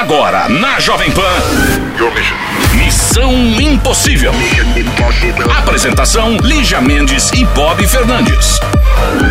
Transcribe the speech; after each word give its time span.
Agora, 0.00 0.48
na 0.48 0.80
Jovem 0.80 1.10
Pan. 1.10 1.20
Missão 2.74 3.34
Impossível. 3.60 4.32
Apresentação: 5.58 6.38
Lígia 6.38 6.80
Mendes 6.80 7.30
e 7.32 7.44
Bob 7.44 7.86
Fernandes. 7.86 8.58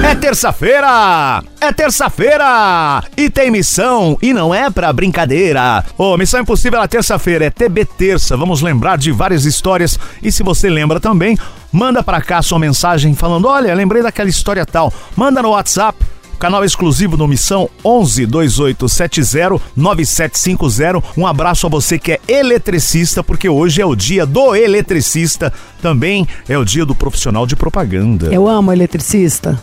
É 0.07 0.13
terça-feira! 0.13 1.41
É 1.59 1.73
terça-feira! 1.73 3.03
E 3.17 3.31
tem 3.31 3.49
missão, 3.49 4.15
e 4.21 4.31
não 4.31 4.53
é 4.53 4.69
pra 4.69 4.93
brincadeira. 4.93 5.83
Ô, 5.97 6.15
Missão 6.15 6.39
Impossível 6.39 6.79
é 6.83 6.87
terça-feira, 6.87 7.45
é 7.45 7.49
TB 7.49 7.85
Terça. 7.85 8.37
Vamos 8.37 8.61
lembrar 8.61 8.99
de 8.99 9.11
várias 9.11 9.45
histórias. 9.45 9.99
E 10.21 10.31
se 10.31 10.43
você 10.43 10.69
lembra 10.69 10.99
também, 10.99 11.35
manda 11.71 12.03
pra 12.03 12.21
cá 12.21 12.43
sua 12.43 12.59
mensagem 12.59 13.15
falando: 13.15 13.47
olha, 13.47 13.73
lembrei 13.73 14.03
daquela 14.03 14.29
história 14.29 14.63
tal. 14.67 14.93
Manda 15.15 15.41
no 15.41 15.49
WhatsApp. 15.49 15.97
Canal 16.39 16.63
exclusivo 16.63 17.17
do 17.17 17.27
Missão 17.27 17.69
11 17.83 18.25
2870 18.25 19.61
9750. 19.75 21.03
Um 21.17 21.27
abraço 21.27 21.67
a 21.67 21.69
você 21.69 21.99
que 21.99 22.13
é 22.13 22.19
eletricista, 22.29 23.21
porque 23.21 23.49
hoje 23.49 23.81
é 23.81 23.85
o 23.85 23.93
dia 23.93 24.25
do 24.25 24.55
eletricista. 24.55 25.51
Também 25.81 26.25
é 26.47 26.57
o 26.57 26.63
dia 26.63 26.85
do 26.85 26.95
profissional 26.95 27.45
de 27.45 27.57
propaganda. 27.57 28.27
Eu 28.27 28.47
amo 28.47 28.71
eletricista. 28.71 29.61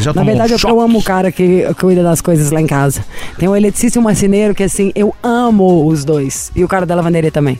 Já 0.00 0.12
Na 0.12 0.22
verdade, 0.22 0.52
um 0.52 0.56
eu, 0.68 0.68
eu 0.68 0.80
amo 0.82 0.98
o 0.98 1.02
cara 1.02 1.32
que 1.32 1.66
cuida 1.80 2.02
das 2.02 2.20
coisas 2.20 2.50
lá 2.50 2.60
em 2.60 2.66
casa. 2.66 3.02
Tem 3.38 3.48
um 3.48 3.56
eletricista 3.56 3.98
e 3.98 4.00
um 4.00 4.04
marceneiro 4.04 4.54
que, 4.54 4.62
assim, 4.62 4.92
eu 4.94 5.14
amo 5.22 5.86
os 5.86 6.04
dois. 6.04 6.52
E 6.54 6.62
o 6.62 6.68
cara 6.68 6.84
da 6.84 6.94
lavanderia 6.94 7.30
também. 7.32 7.58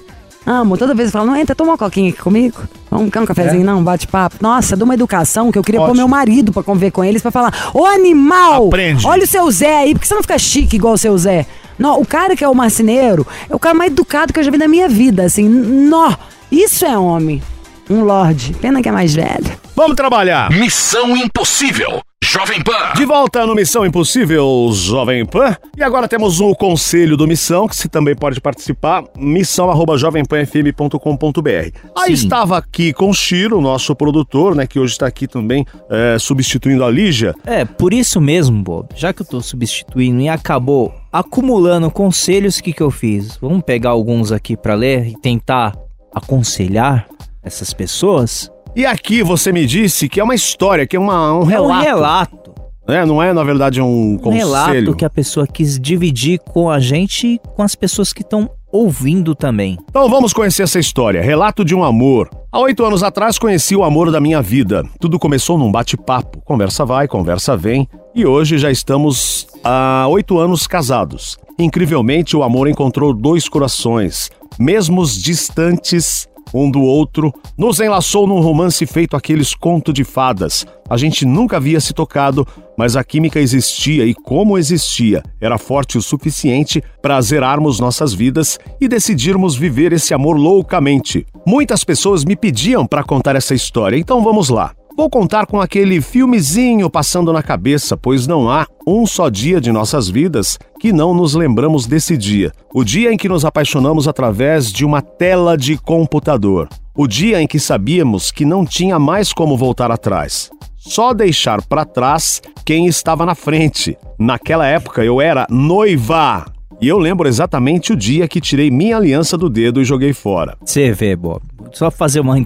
Amo. 0.48 0.78
Toda 0.78 0.94
vez 0.94 1.08
eu 1.08 1.12
falo, 1.12 1.26
não, 1.26 1.36
entra, 1.36 1.54
toma 1.54 1.72
uma 1.72 1.78
coquinha 1.78 2.08
aqui 2.08 2.22
comigo. 2.22 2.62
Vamos 2.90 3.10
quer 3.10 3.20
um 3.20 3.26
cafezinho, 3.26 3.62
não? 3.66 3.84
Bate-papo. 3.84 4.36
Nossa, 4.40 4.74
de 4.74 4.82
uma 4.82 4.94
educação 4.94 5.52
que 5.52 5.58
eu 5.58 5.62
queria 5.62 5.78
pôr 5.78 5.88
Ótimo. 5.88 5.98
meu 5.98 6.08
marido 6.08 6.54
pra 6.54 6.62
conviver 6.62 6.90
com 6.90 7.04
eles, 7.04 7.20
pra 7.20 7.30
falar, 7.30 7.70
ô 7.74 7.84
animal! 7.84 8.68
Aprende. 8.68 9.06
Olha 9.06 9.24
o 9.24 9.26
seu 9.26 9.50
Zé 9.50 9.80
aí, 9.80 9.92
por 9.92 10.00
que 10.00 10.08
você 10.08 10.14
não 10.14 10.22
fica 10.22 10.38
chique 10.38 10.76
igual 10.76 10.94
o 10.94 10.98
seu 10.98 11.16
Zé? 11.18 11.46
Não, 11.78 12.00
o 12.00 12.06
cara 12.06 12.34
que 12.34 12.42
é 12.42 12.48
o 12.48 12.54
marceneiro 12.54 13.26
é 13.48 13.54
o 13.54 13.58
cara 13.58 13.74
mais 13.74 13.92
educado 13.92 14.32
que 14.32 14.40
eu 14.40 14.42
já 14.42 14.50
vi 14.50 14.56
na 14.56 14.66
minha 14.66 14.88
vida, 14.88 15.22
assim. 15.22 15.46
Nó, 15.46 16.14
isso 16.50 16.86
é 16.86 16.96
homem. 16.96 17.42
Um 17.90 18.04
lorde. 18.04 18.54
Pena 18.54 18.80
que 18.80 18.88
é 18.88 18.92
mais 18.92 19.14
velho. 19.14 19.52
Vamos 19.76 19.96
trabalhar! 19.96 20.50
Missão 20.50 21.14
Impossível. 21.14 22.00
Jovem 22.24 22.62
Pan. 22.62 22.92
De 22.94 23.04
volta 23.04 23.46
no 23.46 23.54
Missão 23.54 23.86
Impossível 23.86 24.70
Jovem 24.72 25.24
Pan. 25.24 25.56
E 25.76 25.82
agora 25.82 26.08
temos 26.08 26.40
o 26.40 26.54
conselho 26.54 27.16
do 27.16 27.26
Missão, 27.26 27.66
que 27.66 27.74
você 27.74 27.88
também 27.88 28.14
pode 28.14 28.40
participar, 28.40 29.02
missão@jovempanfm.com.br. 29.16 31.78
Aí 31.96 32.12
estava 32.12 32.58
aqui 32.58 32.92
com 32.92 33.10
o 33.10 33.14
Chiro, 33.14 33.60
nosso 33.60 33.94
produtor, 33.96 34.54
né, 34.54 34.66
que 34.66 34.78
hoje 34.78 34.92
está 34.92 35.06
aqui 35.06 35.26
também 35.26 35.64
é, 35.90 36.18
substituindo 36.18 36.84
a 36.84 36.90
Lígia. 36.90 37.34
É, 37.46 37.64
por 37.64 37.94
isso 37.94 38.20
mesmo, 38.20 38.62
Bob, 38.62 38.88
já 38.94 39.12
que 39.12 39.22
eu 39.22 39.26
tô 39.26 39.40
substituindo 39.40 40.20
e 40.20 40.28
acabou 40.28 40.92
acumulando 41.12 41.90
conselhos, 41.90 42.58
o 42.58 42.62
que 42.62 42.72
que 42.72 42.82
eu 42.82 42.90
fiz? 42.90 43.36
Vamos 43.40 43.62
pegar 43.62 43.90
alguns 43.90 44.32
aqui 44.32 44.56
pra 44.56 44.74
ler 44.74 45.06
e 45.06 45.16
tentar 45.18 45.74
aconselhar 46.14 47.06
essas 47.42 47.72
pessoas? 47.72 48.50
E 48.78 48.86
aqui 48.86 49.24
você 49.24 49.50
me 49.50 49.66
disse 49.66 50.08
que 50.08 50.20
é 50.20 50.22
uma 50.22 50.36
história, 50.36 50.86
que 50.86 50.94
é 50.94 51.00
uma, 51.00 51.36
um 51.36 51.42
É 51.42 51.54
relato. 51.54 51.72
um 51.80 51.82
relato. 51.82 52.54
né? 52.86 53.04
Não 53.04 53.20
é, 53.20 53.32
na 53.32 53.42
verdade, 53.42 53.80
um 53.82 54.12
Um 54.12 54.18
conselho. 54.18 54.46
relato 54.46 54.94
que 54.94 55.04
a 55.04 55.10
pessoa 55.10 55.48
quis 55.48 55.80
dividir 55.80 56.38
com 56.38 56.70
a 56.70 56.78
gente 56.78 57.26
e 57.26 57.38
com 57.56 57.62
as 57.64 57.74
pessoas 57.74 58.12
que 58.12 58.22
estão 58.22 58.48
ouvindo 58.70 59.34
também. 59.34 59.76
Então 59.90 60.08
vamos 60.08 60.32
conhecer 60.32 60.62
essa 60.62 60.78
história. 60.78 61.20
Relato 61.20 61.64
de 61.64 61.74
um 61.74 61.82
amor. 61.82 62.30
Há 62.52 62.60
oito 62.60 62.84
anos 62.84 63.02
atrás 63.02 63.36
conheci 63.36 63.74
o 63.74 63.82
amor 63.82 64.12
da 64.12 64.20
minha 64.20 64.40
vida. 64.40 64.84
Tudo 65.00 65.18
começou 65.18 65.58
num 65.58 65.72
bate-papo. 65.72 66.40
Conversa 66.44 66.84
vai, 66.84 67.08
conversa 67.08 67.56
vem. 67.56 67.88
E 68.14 68.24
hoje 68.24 68.58
já 68.58 68.70
estamos 68.70 69.48
há 69.64 70.06
oito 70.08 70.38
anos 70.38 70.68
casados. 70.68 71.36
Incrivelmente, 71.58 72.36
o 72.36 72.44
amor 72.44 72.68
encontrou 72.68 73.12
dois 73.12 73.48
corações, 73.48 74.30
mesmos 74.56 75.20
distantes 75.20 76.28
um 76.52 76.70
do 76.70 76.80
outro, 76.80 77.32
nos 77.56 77.80
enlaçou 77.80 78.26
num 78.26 78.40
romance 78.40 78.84
feito 78.86 79.16
aqueles 79.16 79.54
conto 79.54 79.92
de 79.92 80.04
fadas. 80.04 80.66
A 80.88 80.96
gente 80.96 81.26
nunca 81.26 81.56
havia 81.58 81.80
se 81.80 81.92
tocado, 81.92 82.46
mas 82.76 82.96
a 82.96 83.04
química 83.04 83.38
existia 83.38 84.06
e 84.06 84.14
como 84.14 84.56
existia, 84.56 85.22
era 85.40 85.58
forte 85.58 85.98
o 85.98 86.02
suficiente 86.02 86.82
para 87.02 87.20
zerarmos 87.20 87.78
nossas 87.80 88.14
vidas 88.14 88.58
e 88.80 88.88
decidirmos 88.88 89.56
viver 89.56 89.92
esse 89.92 90.14
amor 90.14 90.36
loucamente. 90.36 91.26
Muitas 91.46 91.84
pessoas 91.84 92.24
me 92.24 92.36
pediam 92.36 92.86
para 92.86 93.04
contar 93.04 93.36
essa 93.36 93.54
história, 93.54 93.96
então 93.96 94.22
vamos 94.22 94.48
lá. 94.48 94.77
Vou 94.98 95.08
contar 95.08 95.46
com 95.46 95.60
aquele 95.60 96.00
filmezinho 96.00 96.90
passando 96.90 97.32
na 97.32 97.40
cabeça, 97.40 97.96
pois 97.96 98.26
não 98.26 98.50
há 98.50 98.66
um 98.84 99.06
só 99.06 99.28
dia 99.28 99.60
de 99.60 99.70
nossas 99.70 100.08
vidas 100.08 100.58
que 100.80 100.92
não 100.92 101.14
nos 101.14 101.36
lembramos 101.36 101.86
desse 101.86 102.16
dia. 102.16 102.50
O 102.74 102.82
dia 102.82 103.12
em 103.12 103.16
que 103.16 103.28
nos 103.28 103.44
apaixonamos 103.44 104.08
através 104.08 104.72
de 104.72 104.84
uma 104.84 105.00
tela 105.00 105.56
de 105.56 105.78
computador. 105.78 106.68
O 106.96 107.06
dia 107.06 107.40
em 107.40 107.46
que 107.46 107.60
sabíamos 107.60 108.32
que 108.32 108.44
não 108.44 108.66
tinha 108.66 108.98
mais 108.98 109.32
como 109.32 109.56
voltar 109.56 109.92
atrás. 109.92 110.50
Só 110.76 111.14
deixar 111.14 111.62
para 111.62 111.84
trás 111.84 112.42
quem 112.64 112.88
estava 112.88 113.24
na 113.24 113.36
frente. 113.36 113.96
Naquela 114.18 114.66
época 114.66 115.04
eu 115.04 115.20
era 115.20 115.46
noiva. 115.48 116.44
E 116.80 116.88
eu 116.88 116.98
lembro 116.98 117.28
exatamente 117.28 117.92
o 117.92 117.96
dia 117.96 118.26
que 118.26 118.40
tirei 118.40 118.68
minha 118.68 118.96
aliança 118.96 119.38
do 119.38 119.48
dedo 119.48 119.80
e 119.80 119.84
joguei 119.84 120.12
fora. 120.12 120.56
Você 120.64 120.90
vê, 120.90 121.14
Bob. 121.14 121.40
Só 121.72 121.88
fazer 121.88 122.18
uma 122.18 122.36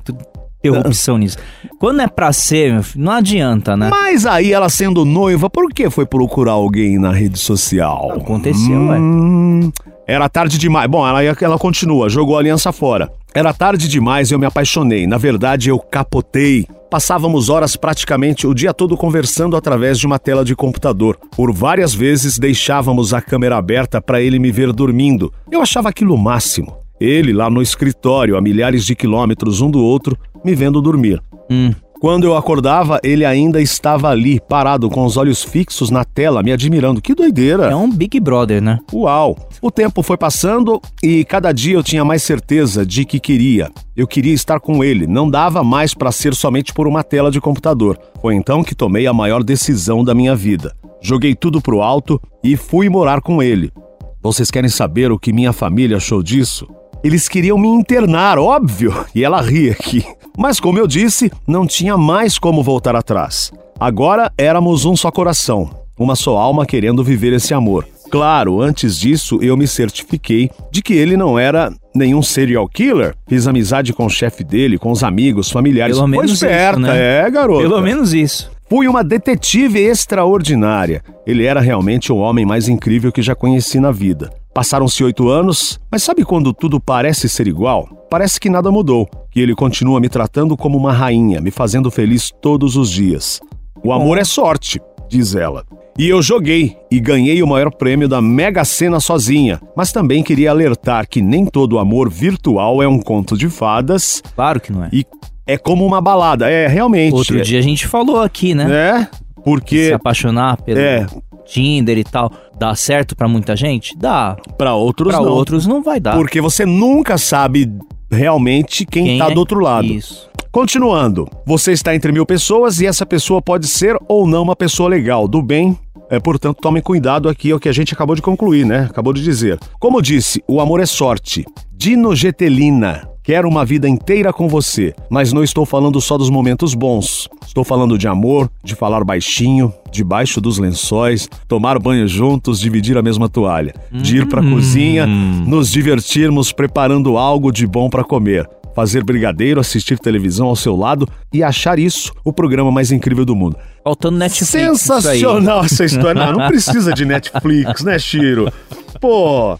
interrupção 0.65 1.19
nisso. 1.19 1.37
Quando 1.79 2.01
é 2.01 2.07
pra 2.09 2.33
ser, 2.33 2.81
não 2.97 3.13
adianta, 3.13 3.77
né? 3.77 3.89
Mas 3.91 4.25
aí 4.27 4.53
ela 4.53 4.69
sendo 4.69 5.05
noiva, 5.05 5.51
por 5.51 5.69
que 5.73 5.91
foi 5.91 6.07
procurar 6.07 6.53
alguém 6.53 6.99
na 6.99 7.13
rede 7.13 7.39
social? 7.39 8.13
Aconteceu, 8.17 8.77
Hum, 8.77 9.71
Era 10.07 10.29
tarde 10.29 10.59
demais. 10.59 10.89
Bom, 10.91 11.07
ela, 11.07 11.23
ela 11.23 11.59
continua, 11.59 12.09
jogou 12.09 12.37
a 12.37 12.41
aliança 12.41 12.73
fora. 12.73 13.11
Era 13.35 13.53
tarde 13.53 13.89
demais 13.89 14.31
e 14.31 14.35
eu 14.35 14.39
me 14.39 14.47
apaixonei. 14.47 15.07
Na 15.07 15.17
verdade, 15.19 15.69
eu 15.71 15.79
capotei. 15.79 16.67
Passávamos 16.91 17.49
horas 17.49 17.75
praticamente 17.75 18.47
o 18.47 18.53
dia 18.53 18.75
todo 18.75 18.99
conversando 18.99 19.57
através 19.57 19.99
de 19.99 20.07
uma 20.07 20.19
tela 20.19 20.45
de 20.45 20.55
computador. 20.55 21.19
Por 21.35 21.51
várias 21.51 21.95
vezes 21.95 22.39
deixávamos 22.39 23.15
a 23.15 23.23
câmera 23.23 23.57
aberta 23.57 24.03
para 24.03 24.21
ele 24.21 24.39
me 24.39 24.53
ver 24.53 24.71
dormindo. 24.75 25.33
Eu 25.51 25.63
achava 25.63 25.89
aquilo 25.89 26.15
o 26.15 26.19
máximo. 26.19 26.82
Ele 27.03 27.33
lá 27.33 27.51
no 27.51 27.61
escritório, 27.61 28.37
a 28.37 28.41
milhares 28.41 28.85
de 28.85 28.95
quilômetros 28.95 29.61
um 29.61 29.71
do 29.71 29.83
outro, 29.83 30.17
me 30.45 30.55
vendo 30.55 30.81
dormir. 30.81 31.21
Hum. 31.51 31.73
Quando 32.03 32.25
eu 32.25 32.37
acordava, 32.37 32.99
ele 33.05 33.25
ainda 33.25 33.63
estava 33.63 34.09
ali, 34.09 34.41
parado, 34.49 34.91
com 34.91 35.05
os 35.05 35.17
olhos 35.17 35.45
fixos 35.45 35.89
na 35.89 36.05
tela, 36.05 36.43
me 36.43 36.51
admirando. 36.51 37.01
Que 37.01 37.15
doideira! 37.15 37.71
É 37.71 37.77
um 37.77 37.89
Big 37.89 38.19
Brother, 38.19 38.61
né? 38.61 38.81
Uau! 38.93 39.37
O 39.61 39.71
tempo 39.71 40.03
foi 40.03 40.17
passando 40.17 40.81
e 41.01 41.25
cada 41.25 41.53
dia 41.53 41.75
eu 41.75 41.83
tinha 41.83 42.05
mais 42.05 42.25
certeza 42.25 42.85
de 42.85 43.05
que 43.05 43.21
queria. 43.21 43.71
Eu 43.97 44.09
queria 44.09 44.35
estar 44.35 44.59
com 44.59 44.83
ele, 44.83 45.07
não 45.07 45.31
dava 45.31 45.63
mais 45.63 45.95
para 45.95 46.11
ser 46.11 46.35
somente 46.35 46.73
por 46.73 46.89
uma 46.89 47.05
tela 47.05 47.31
de 47.31 47.41
computador. 47.41 47.97
Foi 48.21 48.35
então 48.35 48.65
que 48.65 48.75
tomei 48.75 49.07
a 49.07 49.13
maior 49.13 49.45
decisão 49.45 50.03
da 50.03 50.13
minha 50.13 50.35
vida. 50.35 50.75
Joguei 51.01 51.37
tudo 51.37 51.61
pro 51.61 51.83
alto 51.83 52.21
e 52.43 52.57
fui 52.57 52.89
morar 52.89 53.21
com 53.21 53.41
ele. 53.41 53.73
Vocês 54.21 54.51
querem 54.51 54.71
saber 54.71 55.13
o 55.13 55.19
que 55.19 55.33
minha 55.33 55.53
família 55.53 55.99
achou 55.99 56.21
disso? 56.21 56.67
Eles 57.05 57.29
queriam 57.29 57.59
me 57.59 57.67
internar, 57.67 58.39
óbvio, 58.39 58.95
e 59.13 59.25
ela 59.25 59.41
ri 59.41 59.71
aqui. 59.71 60.05
Mas 60.39 60.61
como 60.61 60.79
eu 60.79 60.87
disse, 60.87 61.33
não 61.47 61.67
tinha 61.67 61.97
mais 61.97 62.39
como 62.39 62.63
voltar 62.63 62.95
atrás. 62.95 63.53
Agora 63.79 64.31
éramos 64.39 64.85
um 64.85 64.95
só 64.95 65.11
coração, 65.11 65.69
uma 65.99 66.15
só 66.15 66.37
alma 66.37 66.65
querendo 66.65 67.03
viver 67.03 67.33
esse 67.33 67.53
amor. 67.53 67.87
Claro, 68.09 68.61
antes 68.61 68.99
disso 68.99 69.39
eu 69.43 69.57
me 69.57 69.67
certifiquei 69.67 70.51
de 70.71 70.81
que 70.81 70.93
ele 70.93 71.17
não 71.17 71.39
era 71.39 71.73
nenhum 71.95 72.23
serial 72.23 72.69
killer. 72.69 73.17
Fiz 73.27 73.49
amizade 73.49 73.93
com 73.93 74.07
o 74.07 74.11
chefe 74.11 74.45
dele, 74.45 74.79
com 74.79 74.93
os 74.93 75.03
amigos, 75.03 75.51
familiares. 75.51 75.97
Pelo 75.97 76.07
menos 76.07 76.33
isso, 76.33 76.45
esperta, 76.45 76.79
né? 76.79 77.27
é, 77.27 77.31
garoto. 77.31 77.63
Pelo 77.63 77.81
menos 77.81 78.15
isso. 78.15 78.51
Fui 78.69 78.87
uma 78.87 79.03
detetive 79.03 79.81
extraordinária. 79.81 81.03
Ele 81.27 81.45
era 81.45 81.61
realmente 81.61 82.13
o 82.13 82.17
homem 82.17 82.47
mais 82.47 82.69
incrível 82.69 83.11
que 83.11 83.23
já 83.23 83.35
conheci 83.35 83.81
na 83.81 83.91
vida. 83.91 84.31
Passaram-se 84.55 85.03
oito 85.03 85.29
anos, 85.29 85.81
mas 85.91 86.03
sabe 86.03 86.25
quando 86.25 86.53
tudo 86.53 86.79
parece 86.79 87.29
ser 87.29 87.47
igual? 87.47 87.89
Parece 88.11 88.39
que 88.39 88.51
nada 88.51 88.71
mudou, 88.71 89.09
que 89.31 89.41
ele 89.41 89.55
continua 89.55 89.99
me 89.99 90.11
tratando 90.11 90.57
como 90.59 90.77
uma 90.77 90.93
rainha, 90.93 91.41
me 91.41 91.51
fazendo 91.51 91.91
feliz 91.91 92.31
todos 92.43 92.77
os 92.77 92.91
dias. 92.91 93.41
O 93.83 93.93
amor 93.93 94.19
é 94.19 94.25
sorte, 94.25 94.79
diz 95.09 95.35
ela. 95.35 95.65
E 95.99 96.07
eu 96.09 96.21
joguei 96.23 96.77
e 96.91 97.01
ganhei 97.01 97.43
o 97.43 97.47
maior 97.47 97.71
prêmio 97.71 98.09
da 98.09 98.21
Mega 98.21 98.65
Sena 98.65 99.01
sozinha, 99.01 99.61
mas 99.75 99.91
também 99.91 100.23
queria 100.23 100.51
alertar 100.51 101.09
que 101.09 101.23
nem 101.23 101.47
todo 101.47 101.79
amor 101.79 102.11
virtual 102.11 102.83
é 102.83 102.89
um 102.89 102.99
conto 102.99 103.37
de 103.37 103.49
fadas 103.49 104.23
Claro 104.35 104.61
que 104.61 104.73
não 104.73 104.85
é. 104.85 104.91
e 104.93 105.05
é 105.47 105.57
como 105.59 105.85
uma 105.85 106.01
balada. 106.01 106.51
É, 106.51 106.67
realmente. 106.67 107.15
Outro 107.15 107.39
é, 107.39 107.43
dia 107.43 107.59
a 107.59 107.63
gente 107.63 107.87
falou 107.87 108.21
aqui, 108.21 108.55
né? 108.55 108.67
né? 108.67 109.09
Porque 109.45 109.89
Se 109.89 109.93
apaixonar 109.93 110.61
pelo 110.63 110.79
É. 110.79 111.07
Tinder 111.45 111.99
e 111.99 112.05
tal, 112.05 112.33
dá 112.63 112.75
certo 112.77 113.17
pra 113.17 113.27
muita 113.27 113.57
gente? 113.57 113.97
Dá. 113.99 114.37
para 114.57 114.75
outros 114.75 115.09
Pra 115.13 115.21
não. 115.21 115.33
outros 115.33 115.67
não 115.67 115.83
vai 115.83 115.99
dar. 115.99 116.15
Porque 116.15 116.41
você 116.41 116.65
nunca 116.65 117.19
sabe 117.19 117.69
realmente 118.09 118.87
quem, 118.87 119.05
Quem 119.05 119.19
tá 119.19 119.31
é? 119.31 119.35
do 119.35 119.41
outro 119.41 119.59
lado. 119.59 119.87
Isso. 119.87 120.31
Continuando, 120.53 121.27
você 121.45 121.73
está 121.73 121.93
entre 121.95 122.13
mil 122.13 122.25
pessoas 122.25 122.79
e 122.81 122.87
essa 122.87 123.05
pessoa 123.05 123.43
pode 123.43 123.67
ser 123.67 123.97
ou 124.07 124.29
não 124.29 124.43
uma 124.43 124.55
pessoa 124.55 124.89
legal, 124.89 125.27
do 125.27 125.43
bem, 125.43 125.77
É, 126.11 126.21
portanto, 126.21 126.59
tomem 126.61 126.83
cuidado 126.83 127.27
aqui, 127.27 127.51
é 127.51 127.55
o 127.55 127.59
que 127.59 127.71
a 127.71 127.73
gente 127.73 127.95
acabou 127.95 128.15
de 128.15 128.21
concluir, 128.21 128.67
né? 128.67 128.87
Acabou 128.91 129.15
de 129.15 129.23
dizer. 129.23 129.59
Como 129.81 130.03
disse, 130.03 130.45
o 130.47 130.61
amor 130.61 130.79
é 130.81 130.85
sorte. 130.87 131.43
Dinogetelina. 131.75 133.09
Quero 133.25 133.49
uma 133.49 133.65
vida 133.65 133.89
inteira 133.89 134.33
com 134.33 134.49
você, 134.49 134.93
mas 135.09 135.33
não 135.33 135.45
estou 135.45 135.65
falando 135.65 136.01
só 136.01 136.19
dos 136.19 136.29
momentos 136.29 136.75
bons. 136.75 137.29
Estou 137.47 137.63
falando 137.63 137.97
de 137.97 138.09
amor, 138.09 138.51
de 138.65 138.75
falar 138.75 139.05
baixinho, 139.05 139.73
debaixo 139.93 140.41
dos 140.41 140.59
lençóis, 140.59 141.29
tomar 141.47 141.79
banho 141.79 142.09
juntos, 142.09 142.59
dividir 142.59 142.99
a 142.99 143.03
mesma 143.03 143.29
toalha, 143.29 143.75
de 143.93 144.17
ir 144.19 144.27
pra 144.27 144.43
cozinha, 144.43 145.07
nos 145.07 145.71
divertirmos 145.71 146.51
preparando 146.53 147.17
algo 147.17 147.53
de 147.53 147.65
bom 147.65 147.89
para 147.89 148.03
comer, 148.03 148.49
fazer 148.75 149.05
brigadeiro, 149.05 149.61
assistir 149.61 150.01
televisão 150.01 150.49
ao 150.49 150.57
seu 150.57 150.75
lado 150.75 151.07
e 151.33 151.45
achar 151.45 151.79
isso 151.79 152.13
o 152.25 152.33
programa 152.33 152.73
mais 152.73 152.91
incrível 152.91 153.25
do 153.25 153.37
mundo. 153.37 153.57
Faltando 153.85 154.19
Netflix. 154.19 154.49
Sensacional 154.49 155.65
essa 155.65 155.85
história. 155.85 156.27
Não, 156.27 156.33
não 156.33 156.49
precisa 156.49 156.93
de 156.93 157.05
Netflix, 157.07 157.85
né, 157.85 158.01
Chiro? 158.01 158.53
Pô. 159.01 159.57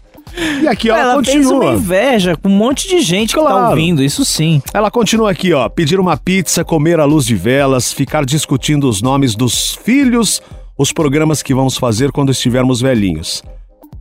E 0.61 0.67
aqui, 0.67 0.89
ó, 0.89 0.95
ela, 0.95 1.13
Ela 1.13 1.23
fez 1.23 1.45
uma 1.45 1.53
continua. 1.59 1.73
inveja 1.75 2.35
com 2.35 2.49
um 2.49 2.51
monte 2.57 2.87
de 2.87 3.01
gente 3.01 3.33
que 3.33 3.39
tá 3.39 3.47
Claro. 3.47 3.69
ouvindo, 3.71 4.03
isso 4.03 4.25
sim. 4.25 4.61
Ela 4.73 4.89
continua 4.89 5.29
aqui, 5.31 5.53
ó. 5.53 5.69
Pedir 5.69 5.99
uma 5.99 6.17
pizza, 6.17 6.63
comer 6.63 6.99
à 6.99 7.05
luz 7.05 7.25
de 7.25 7.35
velas, 7.35 7.93
ficar 7.93 8.25
discutindo 8.25 8.89
os 8.89 9.01
nomes 9.01 9.35
dos 9.35 9.75
filhos, 9.75 10.41
os 10.77 10.91
programas 10.91 11.43
que 11.43 11.53
vamos 11.53 11.77
fazer 11.77 12.11
quando 12.11 12.31
estivermos 12.31 12.81
velhinhos. 12.81 13.43